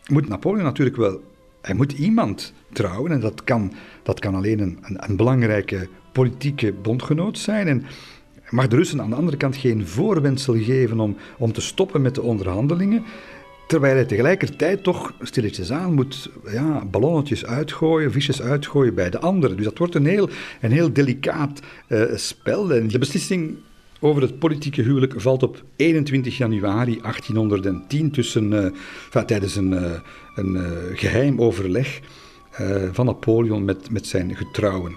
[0.07, 1.21] moet Napoleon natuurlijk wel
[1.61, 7.37] hij moet iemand trouwen en dat kan, dat kan alleen een, een, belangrijke politieke bondgenoot
[7.37, 7.67] zijn.
[7.67, 7.85] En
[8.49, 12.15] mag de Russen aan de andere kant geen voorwendsel geven om, om te stoppen met
[12.15, 13.03] de onderhandelingen.
[13.67, 19.55] Terwijl hij tegelijkertijd toch stilletjes aan moet ja, ballonnetjes uitgooien, visjes uitgooien bij de anderen.
[19.55, 20.29] Dus dat wordt een heel,
[20.61, 22.73] een heel delicaat uh, spel.
[22.73, 23.57] En de beslissing
[23.99, 29.91] over het politieke huwelijk valt op 21 januari 1810 tussen, enfin, tijdens een, uh,
[30.35, 31.99] een uh, geheim overleg
[32.91, 34.95] van Napoleon met, met zijn getrouwen.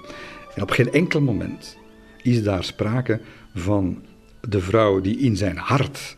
[0.55, 1.77] En op geen enkel moment
[2.23, 3.21] is daar sprake
[3.55, 4.03] van
[4.41, 6.17] de vrouw die in zijn hart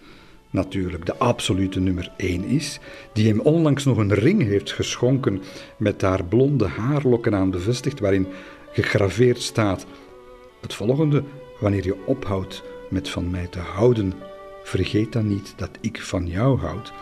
[0.50, 2.78] natuurlijk de absolute nummer één is,
[3.12, 5.42] die hem onlangs nog een ring heeft geschonken
[5.76, 8.26] met haar blonde haarlokken aan bevestigd, waarin
[8.72, 9.86] gegraveerd staat
[10.60, 11.22] het volgende:
[11.60, 14.12] wanneer je ophoudt met van mij te houden,
[14.64, 16.92] vergeet dan niet dat ik van jou houd.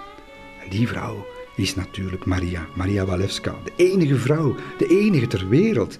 [0.64, 1.26] En die vrouw
[1.56, 3.54] is natuurlijk Maria, Maria Walewska.
[3.64, 5.98] De enige vrouw, de enige ter wereld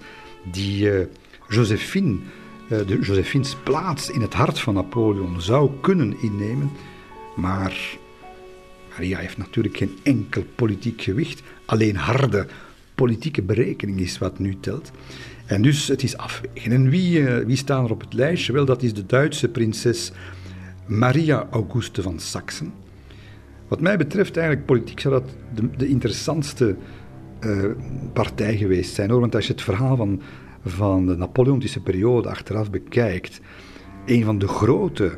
[0.51, 1.05] die uh,
[1.49, 2.17] Josephine,
[2.71, 6.71] uh, de Josephine's plaats in het hart van Napoleon zou kunnen innemen.
[7.35, 7.97] Maar
[8.89, 11.41] Maria heeft natuurlijk geen enkel politiek gewicht.
[11.65, 12.47] Alleen harde
[12.95, 14.91] politieke berekening is wat nu telt.
[15.45, 16.71] En dus het is afwegen.
[16.71, 18.53] En wie, uh, wie staan er op het lijstje?
[18.53, 20.11] Wel, dat is de Duitse prinses
[20.85, 22.73] Maria Auguste van Saxen.
[23.67, 26.75] Wat mij betreft, eigenlijk politiek zou dat de, de interessantste
[27.39, 27.65] uh,
[28.13, 29.19] partij geweest zijn.
[29.19, 30.21] Want als je het verhaal van,
[30.65, 33.41] van de Napoleontische periode achteraf bekijkt,
[34.05, 35.17] een van de grote,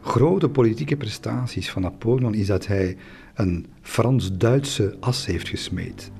[0.00, 2.96] grote politieke prestaties van Napoleon is dat hij
[3.34, 6.10] een Frans-Duitse as heeft gesmeed.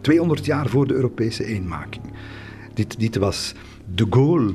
[0.00, 2.04] 200 jaar voor de Europese eenmaking.
[2.74, 3.54] Dit, dit was
[3.94, 4.52] de Gaulle,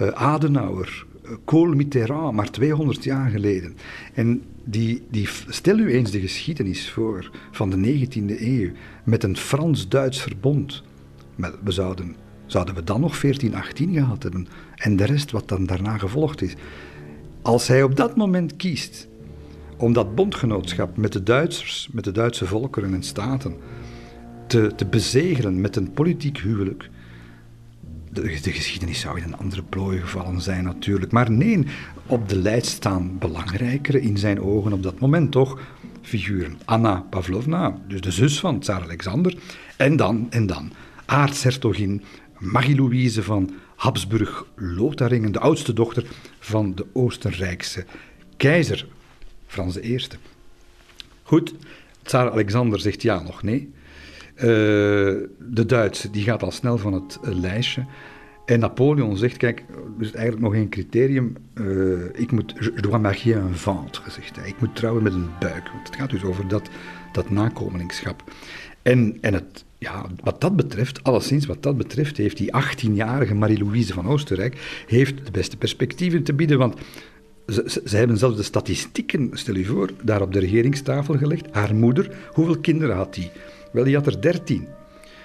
[0.00, 1.06] uh, Adenauer,
[1.44, 3.76] Kool Mitterrand, maar 200 jaar geleden.
[4.14, 8.70] En die, die, stel u eens de geschiedenis voor van de 19e eeuw
[9.04, 10.82] met een Frans-Duits verbond.
[11.36, 15.98] we zouden, zouden we dan nog 1418 gehad hebben en de rest wat dan daarna
[15.98, 16.54] gevolgd is.
[17.42, 19.08] Als hij op dat moment kiest
[19.76, 23.56] om dat bondgenootschap met de Duitsers, met de Duitse volkeren en staten,
[24.46, 26.90] te, te bezegelen met een politiek huwelijk,
[28.12, 31.12] de, de, geschiedenis zou in een andere plooi gevallen zijn natuurlijk.
[31.12, 31.66] Maar nee,
[32.06, 35.60] op de lijst staan belangrijkere in zijn ogen op dat moment toch
[36.02, 36.58] figuren.
[36.64, 39.38] Anna Pavlovna, dus de zus van Tsar Alexander.
[39.76, 40.72] En dan, en dan,
[41.04, 42.02] aartshertogin
[42.38, 46.06] Marie-Louise van Habsburg-Lotharingen, de oudste dochter
[46.38, 47.84] van de Oostenrijkse
[48.36, 48.86] keizer
[49.46, 50.06] Frans I.
[51.22, 51.54] Goed,
[52.02, 53.72] Tsar Alexander zegt ja nog nee.
[54.42, 54.48] Uh,
[55.38, 57.84] de Duitse die gaat al snel van het uh, lijstje.
[58.44, 59.64] En Napoleon zegt, kijk,
[59.98, 61.36] er is eigenlijk nog één criterium.
[61.54, 64.48] Uh, ik moet, je dois marier un ventre, zegt hij.
[64.48, 65.68] Ik moet trouwen met een buik.
[65.72, 66.68] Want het gaat dus over dat,
[67.12, 68.24] dat nakomelingschap.
[68.82, 73.92] En, en het, ja, wat dat betreft, alleszins wat dat betreft, heeft die 18-jarige Marie-Louise
[73.92, 76.58] van Oostenrijk heeft de beste perspectieven te bieden.
[76.58, 76.74] Want
[77.46, 81.46] ze, ze, hebben zelfs de statistieken, stel je voor, daar op de regeringstafel gelegd.
[81.50, 83.30] Haar moeder, hoeveel kinderen had die?
[83.72, 84.68] Wel, die had er 13.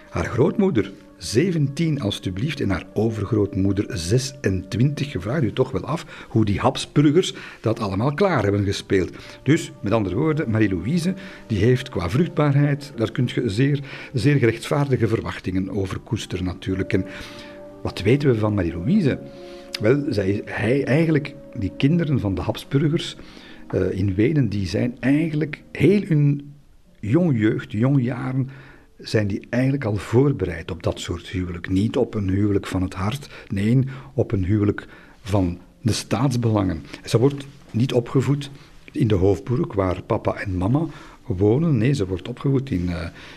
[0.09, 5.11] Haar grootmoeder 17 alstublieft en haar overgrootmoeder 26.
[5.11, 9.09] Gevraagd u toch wel af hoe die Habsburgers dat allemaal klaar hebben gespeeld.
[9.43, 11.13] Dus, met andere woorden, Marie-Louise
[11.47, 13.79] die heeft qua vruchtbaarheid, daar kun je zeer,
[14.13, 16.93] zeer gerechtvaardige verwachtingen over koesteren natuurlijk.
[16.93, 17.05] En
[17.81, 19.19] wat weten we van Marie-Louise?
[19.81, 23.15] Wel, zij, hij eigenlijk, die kinderen van de Habsburgers
[23.71, 26.55] uh, in Wenen, die zijn eigenlijk heel hun
[26.99, 28.49] jonge jeugd, jonge jaren
[28.97, 31.69] zijn die eigenlijk al voorbereid op dat soort huwelijk.
[31.69, 33.79] Niet op een huwelijk van het hart, nee,
[34.13, 34.87] op een huwelijk
[35.21, 36.83] van de staatsbelangen.
[37.05, 38.51] Ze wordt niet opgevoed
[38.91, 40.85] in de hoofdburg waar papa en mama
[41.27, 41.77] wonen.
[41.77, 42.95] Nee, ze wordt opgevoed in uh,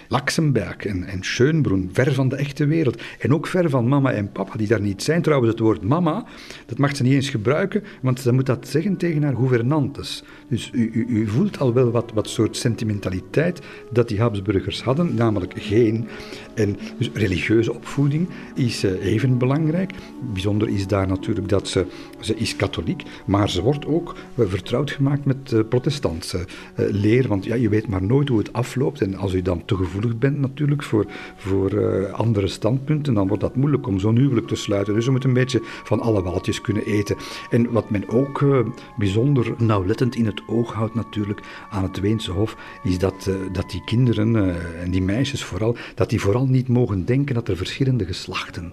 [0.08, 3.02] Laxenberg en, en Schönbrunn, ver van de echte wereld.
[3.18, 5.22] En ook ver van mama en papa, die daar niet zijn.
[5.22, 6.24] Trouwens, het woord mama,
[6.66, 10.24] dat mag ze niet eens gebruiken, want ze moet dat zeggen tegen haar gouvernantes.
[10.48, 13.60] Dus u, u, u voelt al wel wat, wat soort sentimentaliteit
[13.90, 16.08] dat die Habsburgers hadden, namelijk geen.
[16.54, 19.92] En dus religieuze opvoeding is uh, even belangrijk.
[20.32, 21.86] Bijzonder is daar natuurlijk dat ze,
[22.20, 26.44] ze is katholiek, maar ze wordt ook uh, vertrouwd gemaakt met protestantse
[26.76, 29.00] leer, want ja, je weet maar nooit hoe het afloopt.
[29.00, 31.06] En als u dan te gevoelig bent natuurlijk voor,
[31.36, 34.94] voor andere standpunten, dan wordt dat moeilijk om zo'n huwelijk te sluiten.
[34.94, 37.16] Dus je moet een beetje van alle waltjes kunnen eten.
[37.50, 38.44] En wat men ook
[38.98, 43.82] bijzonder nauwlettend in het oog houdt natuurlijk aan het Weense Hof, is dat, dat die
[43.84, 48.72] kinderen, en die meisjes vooral, dat die vooral niet mogen denken dat er verschillende geslachten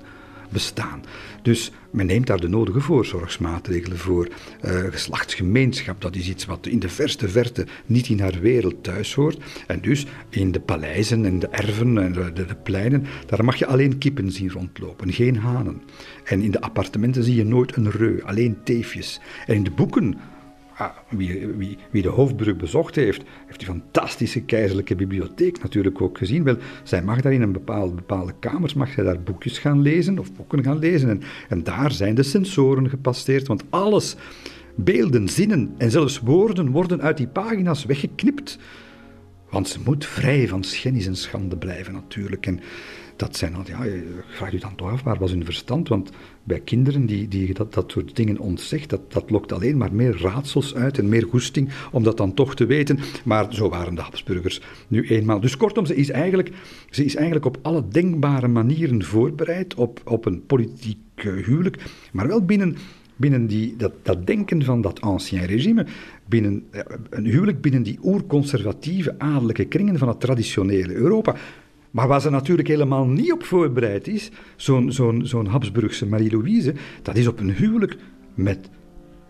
[0.49, 1.03] bestaan.
[1.41, 4.27] Dus men neemt daar de nodige voorzorgsmaatregelen voor.
[4.65, 9.13] Uh, geslachtsgemeenschap, dat is iets wat in de verste verte niet in haar wereld thuis
[9.13, 9.43] hoort.
[9.67, 13.65] En dus in de paleizen en de erven en de, de pleinen, daar mag je
[13.65, 15.81] alleen kippen zien rondlopen, geen hanen.
[16.23, 19.19] En in de appartementen zie je nooit een reu, alleen teefjes.
[19.45, 20.17] En in de boeken
[20.79, 26.43] Ah, wie, wie, de Hoofdbrug bezocht heeft, heeft die fantastische keizerlijke bibliotheek natuurlijk ook gezien.
[26.43, 30.19] Wel, zij mag daar in een bepaalde, bepaalde kamers, mag zij daar boekjes gaan lezen
[30.19, 31.09] of boeken gaan lezen.
[31.09, 34.15] En, en daar zijn de sensoren gepasseerd, want alles,
[34.75, 38.59] beelden, zinnen en zelfs woorden worden uit die pagina's weggeknipt.
[39.49, 42.45] Want ze moet vrij van schennis en schande blijven natuurlijk.
[42.45, 42.59] En
[43.17, 43.85] dat zijn, ja,
[44.27, 45.87] vraag u dan toch af, waar was hun verstand?
[45.87, 46.11] Want
[46.43, 50.21] bij kinderen die, die dat, dat soort dingen ontzegt, dat, dat lokt alleen maar meer
[50.21, 52.99] raadsels uit en meer goesting om dat dan toch te weten.
[53.23, 55.39] Maar zo waren de Habsburgers nu eenmaal.
[55.39, 56.51] Dus kortom, ze is eigenlijk,
[56.89, 61.77] ze is eigenlijk op alle denkbare manieren voorbereid op, op een politiek huwelijk,
[62.11, 62.77] maar wel binnen
[63.17, 65.85] binnen die, dat, dat denken van dat ancien regime,
[66.25, 71.35] binnen, eh, een huwelijk binnen die oerconservatieve adellijke kringen van het traditionele Europa.
[71.97, 77.39] Maar waar ze natuurlijk helemaal niet op voorbereid is, zo'n Habsburgse Marie-Louise, dat is op
[77.39, 77.97] een huwelijk
[78.33, 78.69] met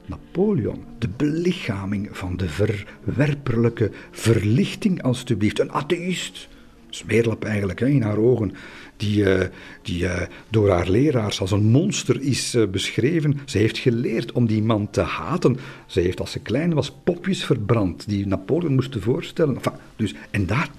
[0.05, 5.59] Napoleon, de belichaming van de verwerperlijke verlichting, alstublieft.
[5.59, 6.47] Een atheïst,
[6.89, 8.53] smeerlap eigenlijk hè, in haar ogen,
[8.97, 9.45] die, uh,
[9.81, 13.39] die uh, door haar leraars als een monster is uh, beschreven.
[13.45, 15.57] Ze heeft geleerd om die man te haten.
[15.85, 19.55] Ze heeft als ze klein was popjes verbrand die Napoleon moesten voorstellen.
[19.55, 20.69] Enfin, dus, en, daar,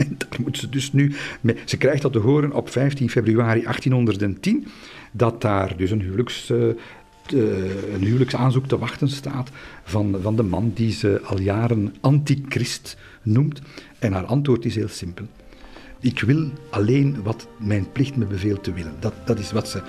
[0.41, 1.15] moet ze dus nu.
[1.65, 4.67] Ze krijgt dat te horen op 15 februari 1810,
[5.13, 6.49] dat daar dus een huwelijks
[7.29, 9.51] een huwelijksaanzoek te wachten staat
[9.85, 13.61] van, van de man die ze al jaren antichrist noemt.
[13.99, 15.27] En haar antwoord is heel simpel.
[16.01, 18.95] Ik wil alleen wat mijn plicht me beveelt te willen.
[18.99, 19.83] Dat, dat is wat ze.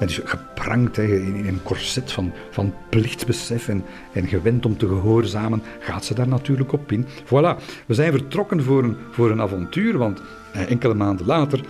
[0.00, 5.62] En dus geprankt in een corset van, van plichtsbesef en, en gewend om te gehoorzamen,
[5.80, 7.06] gaat ze daar natuurlijk op in.
[7.24, 11.60] Voilà, we zijn vertrokken voor een, voor een avontuur, want eh, enkele maanden later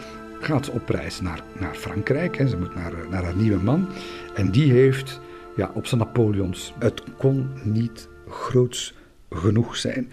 [0.40, 2.36] gaat ze op reis naar, naar Frankrijk.
[2.38, 2.48] Hè.
[2.48, 3.88] Ze moet naar, naar haar nieuwe man.
[4.34, 5.20] En die heeft
[5.56, 6.72] ja, op zijn Napoleons.
[6.78, 8.94] Het kon niet groots
[9.30, 10.12] genoeg zijn.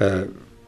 [0.00, 0.20] Uh,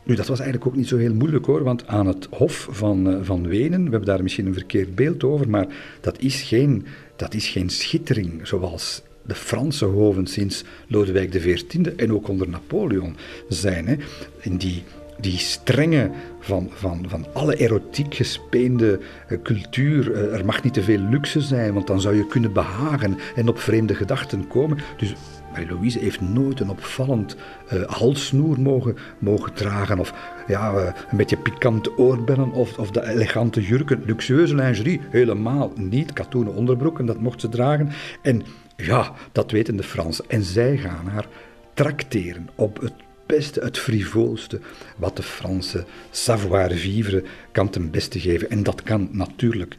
[0.04, 3.10] nu, dat was eigenlijk ook niet zo heel moeilijk hoor, want aan het Hof van,
[3.10, 5.66] uh, van Wenen, we hebben daar misschien een verkeerd beeld over, maar
[6.00, 6.86] dat is geen,
[7.16, 13.16] dat is geen schittering zoals de Franse hoven sinds Lodewijk XIV en ook onder Napoleon
[13.48, 13.86] zijn.
[13.86, 13.96] Hè.
[14.40, 14.82] In die
[15.20, 20.10] die strenge van, van, van alle erotiek gespeende uh, cultuur.
[20.10, 23.48] Uh, er mag niet te veel luxe zijn, want dan zou je kunnen behagen en
[23.48, 24.78] op vreemde gedachten komen.
[24.96, 25.14] Dus
[25.54, 27.36] Marie-Louise heeft nooit een opvallend
[27.72, 29.98] uh, halssnoer mogen, mogen dragen.
[29.98, 30.14] Of
[30.46, 34.02] ja, een beetje pikante oorbellen of, of de elegante jurken.
[34.06, 36.12] Luxueuze lingerie, helemaal niet.
[36.12, 37.90] Katoenen onderbroeken, dat mocht ze dragen.
[38.22, 38.42] En
[38.76, 40.24] ja, dat weten de Fransen.
[40.28, 41.26] En zij gaan haar
[41.74, 42.94] trakteren op het
[43.26, 44.60] beste, het frivoolste
[44.96, 48.50] wat de Franse savoir-vivre kan ten beste geven.
[48.50, 49.76] En dat kan natuurlijk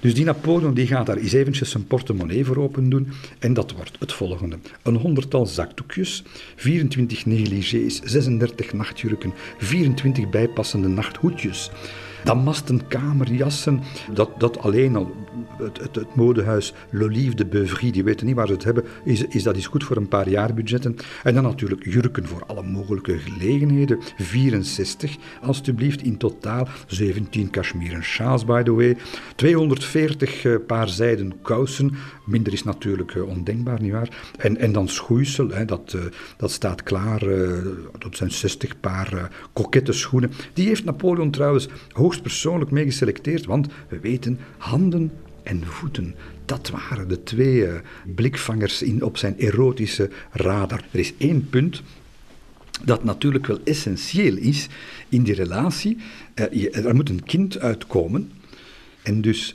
[0.00, 3.08] Dus die Napoleon die gaat daar eens eventjes zijn portemonnee voor open doen.
[3.38, 4.58] En dat wordt het volgende.
[4.82, 6.22] Een honderdtal zakdoekjes,
[6.56, 11.70] 24 negligés, 36 nachtjurken, 24 bijpassende nachthoedjes.
[12.24, 15.10] Damasten kamerjassen, dat, dat alleen al,
[15.58, 19.42] het, het, modehuis L'Olive de Beuvry, die weten niet waar ze het hebben, is, is
[19.42, 20.96] dat is goed voor een paar jaar budgetten.
[21.22, 28.44] En dan natuurlijk jurken voor alle mogelijke gelegenheden, 64 alstublieft in totaal, 17 cashmere sjaals
[28.44, 28.96] by the way,
[29.36, 31.90] 240 uh, paar zijden kousen,
[32.26, 34.32] minder is natuurlijk uh, ondenkbaar, nietwaar?
[34.38, 36.02] En, en dan schoeisel, hè, dat, uh,
[36.36, 37.20] dat staat klaar,
[37.98, 40.32] dat zijn 60 paar kokette schoenen.
[40.52, 41.68] Die heeft Napoleon trouwens
[42.12, 47.74] hoogstpersoonlijk mee geselecteerd, want we weten, handen en voeten, dat waren de twee uh,
[48.14, 50.84] blikvangers in, op zijn erotische radar.
[50.90, 51.82] Er is één punt
[52.84, 54.68] dat natuurlijk wel essentieel is
[55.08, 55.96] in die relatie.
[56.50, 58.32] Je, er moet een kind uitkomen.
[59.02, 59.54] En dus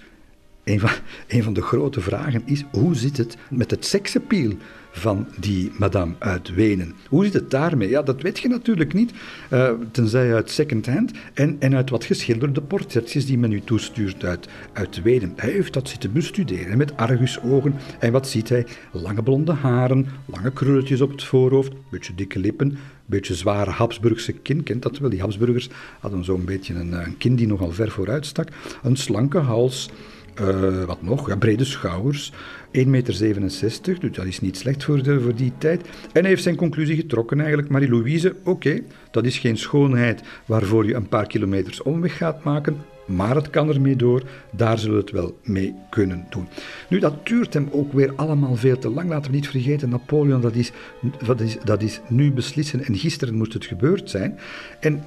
[0.63, 0.89] een van,
[1.27, 4.51] een van de grote vragen is: hoe zit het met het seksappeal
[4.91, 6.93] van die madame uit Wenen.
[7.09, 7.89] Hoe zit het daarmee?
[7.89, 9.11] Ja, dat weet je natuurlijk niet,
[9.53, 14.47] uh, tenzij uit second-hand en, en uit wat geschilderde portretjes die men u toestuurt uit,
[14.73, 15.33] uit Wenen.
[15.35, 17.75] Hij heeft dat zitten bestuderen met argusogen.
[17.99, 18.65] En wat ziet hij?
[18.91, 24.63] Lange blonde haren, lange krulletjes op het voorhoofd, beetje dikke lippen, beetje zware Habsburgse kin.
[24.63, 25.09] Kent dat wel?
[25.09, 25.69] Die Habsburgers
[25.99, 28.47] hadden zo'n beetje een, een kin die nogal ver vooruit stak.
[28.83, 29.89] Een slanke hals.
[30.41, 31.27] Uh, wat nog?
[31.27, 32.33] Ja, brede schouders,
[32.77, 33.35] 1,67 meter,
[33.99, 35.81] dus dat is niet slecht voor, de, voor die tijd.
[36.13, 37.69] En hij heeft zijn conclusie getrokken eigenlijk.
[37.69, 38.79] Marie-Louise, oké,
[39.11, 43.69] dat is geen schoonheid waarvoor je een paar kilometers omweg gaat maken, maar het kan
[43.69, 46.47] ermee door, daar zullen we het wel mee kunnen doen.
[46.89, 49.09] Nu, dat duurt hem ook weer allemaal veel te lang.
[49.09, 50.71] Laten we niet vergeten, Napoleon, dat is,
[51.25, 54.39] dat is, dat is nu beslissen en gisteren moest het gebeurd zijn.
[54.79, 55.03] En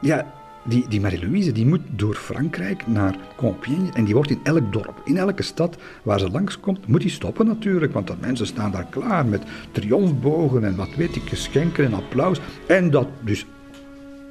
[0.00, 0.37] ja,
[0.68, 5.00] die, die Marie-Louise die moet door Frankrijk naar Compiègne en die wordt in elk dorp,
[5.04, 8.86] in elke stad waar ze langskomt, moet die stoppen natuurlijk, want dat mensen staan daar
[8.90, 9.42] klaar met
[9.72, 12.40] triomfbogen en wat weet ik, geschenken en applaus.
[12.66, 13.46] En dat dus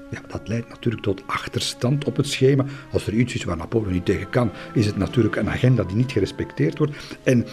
[0.10, 2.66] ja, dat leidt natuurlijk tot achterstand op het schema.
[2.92, 5.96] Als er iets is waar Napoleon niet tegen kan, is het natuurlijk een agenda die
[5.96, 7.18] niet gerespecteerd wordt.
[7.24, 7.46] En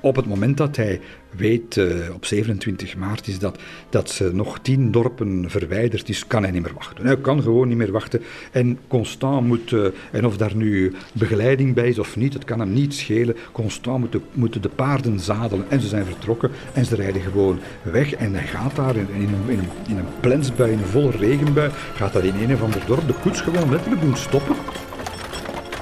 [0.00, 3.58] op het moment dat hij weet, uh, op 27 maart is dat,
[3.90, 7.06] dat ze nog tien dorpen verwijderd is, kan hij niet meer wachten.
[7.06, 8.22] Hij kan gewoon niet meer wachten.
[8.52, 12.60] En Constant moet, uh, en of daar nu begeleiding bij is of niet, het kan
[12.60, 13.36] hem niet schelen.
[13.52, 17.58] Constant moet de, moeten de paarden zadelen en ze zijn vertrokken en ze rijden gewoon
[17.82, 18.14] weg.
[18.14, 21.10] En hij gaat daar in, in, een, in, een, in een plensbui, in een volle
[21.10, 24.56] regenbui, gaat dat in een of ander dorp de koets gewoon letterlijk doen stoppen.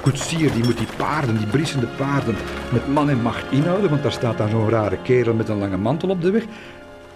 [0.06, 2.34] Koetsier die moet die paarden, die briesende paarden,
[2.72, 5.76] met man en macht inhouden, want daar staat dan zo'n rare kerel met een lange
[5.76, 6.44] mantel op de weg.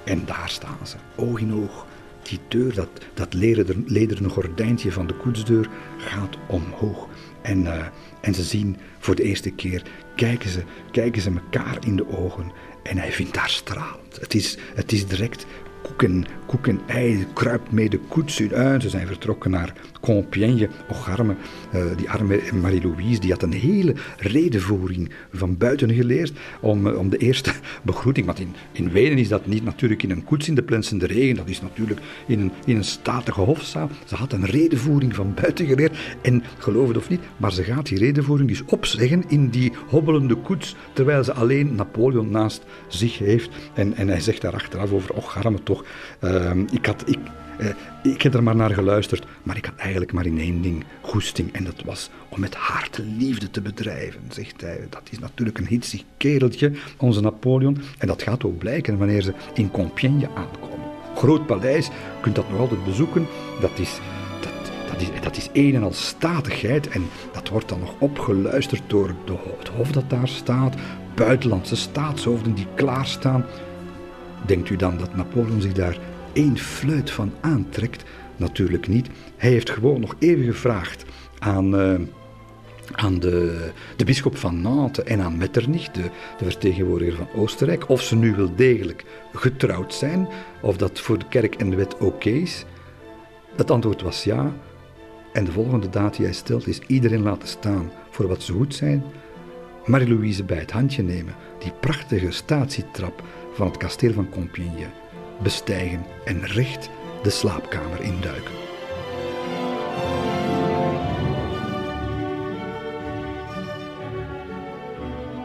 [0.04, 1.86] En daar staan ze, oog in oog.
[2.22, 7.08] Die deur, dat, dat lederen, gordijntje van de koetsdeur, gaat omhoog.
[7.42, 7.74] En, uh,
[8.20, 9.82] en ze zien voor de eerste keer,
[10.16, 12.52] kijken ze, kijken ze elkaar in de ogen.
[12.82, 14.20] En hij vindt haar stralend.
[14.20, 15.46] Het is, het is direct
[15.82, 18.82] koek en, koek ei, kruipt mee de koets uit.
[18.82, 20.68] Ze zijn vertrokken naar Compiègne.
[20.88, 21.36] Och, arme,
[21.74, 27.08] uh, die arme Marie-Louise, die had een hele redenvoering van buiten geleerd om, uh, om
[27.08, 28.26] de eerste begroeting.
[28.26, 31.36] Want in, in Wenen is dat niet natuurlijk in een koets in de plensende regen,
[31.36, 33.90] dat is natuurlijk in een, in een statige hofzaal.
[34.04, 37.86] Ze had een redenvoering van buiten geleerd en geloof het of niet, maar ze gaat
[37.86, 43.50] die redenvoering dus opzeggen in die hobbelende koets, terwijl ze alleen Napoleon naast zich heeft.
[43.74, 45.84] En, en hij zegt daar achteraf over, och, arme toch,
[46.20, 47.02] uh, ik had...
[47.06, 47.18] Ik,
[47.60, 47.68] uh,
[48.12, 51.52] ik heb er maar naar geluisterd, maar ik had eigenlijk maar in één ding goesting.
[51.52, 54.86] En dat was om met haar de liefde te bedrijven, zegt hij.
[54.90, 57.78] Dat is natuurlijk een hitsig kereltje, onze Napoleon.
[57.98, 60.88] En dat gaat ook blijken wanneer ze in Compiègne aankomen.
[61.14, 61.90] Groot paleis,
[62.20, 63.26] kunt dat nog altijd bezoeken.
[63.60, 63.98] Dat is,
[64.40, 66.88] dat, dat is, dat is een en al statigheid.
[66.88, 70.74] En dat wordt dan nog opgeluisterd door de, het hof dat daar staat.
[71.14, 73.44] Buitenlandse staatshoofden die klaarstaan.
[74.46, 75.98] Denkt u dan dat Napoleon zich daar
[76.32, 78.04] één fluit van aantrekt?
[78.36, 79.08] Natuurlijk niet.
[79.36, 81.04] Hij heeft gewoon nog even gevraagd
[81.38, 82.00] aan, uh,
[82.92, 86.02] aan de, de bisschop van Nantes en aan Metternich, de,
[86.38, 90.28] de vertegenwoordiger van Oostenrijk, of ze nu wel degelijk getrouwd zijn,
[90.62, 92.64] of dat voor de kerk en de wet oké is.
[93.56, 94.52] Het antwoord was ja.
[95.32, 98.74] En de volgende daad die hij stelt is iedereen laten staan voor wat ze goed
[98.74, 99.04] zijn.
[99.86, 103.22] Marie-Louise bij het handje nemen, die prachtige statietrap
[103.54, 104.99] van het kasteel van Compiègne
[105.42, 106.90] bestijgen en recht
[107.22, 108.54] de slaapkamer induiken.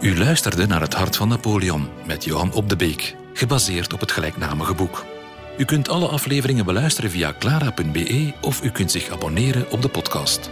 [0.01, 4.11] U luisterde naar Het Hart van Napoleon met Johan Op de Beek, gebaseerd op het
[4.11, 5.05] gelijknamige boek.
[5.57, 10.49] U kunt alle afleveringen beluisteren via clara.be of u kunt zich abonneren op de podcast.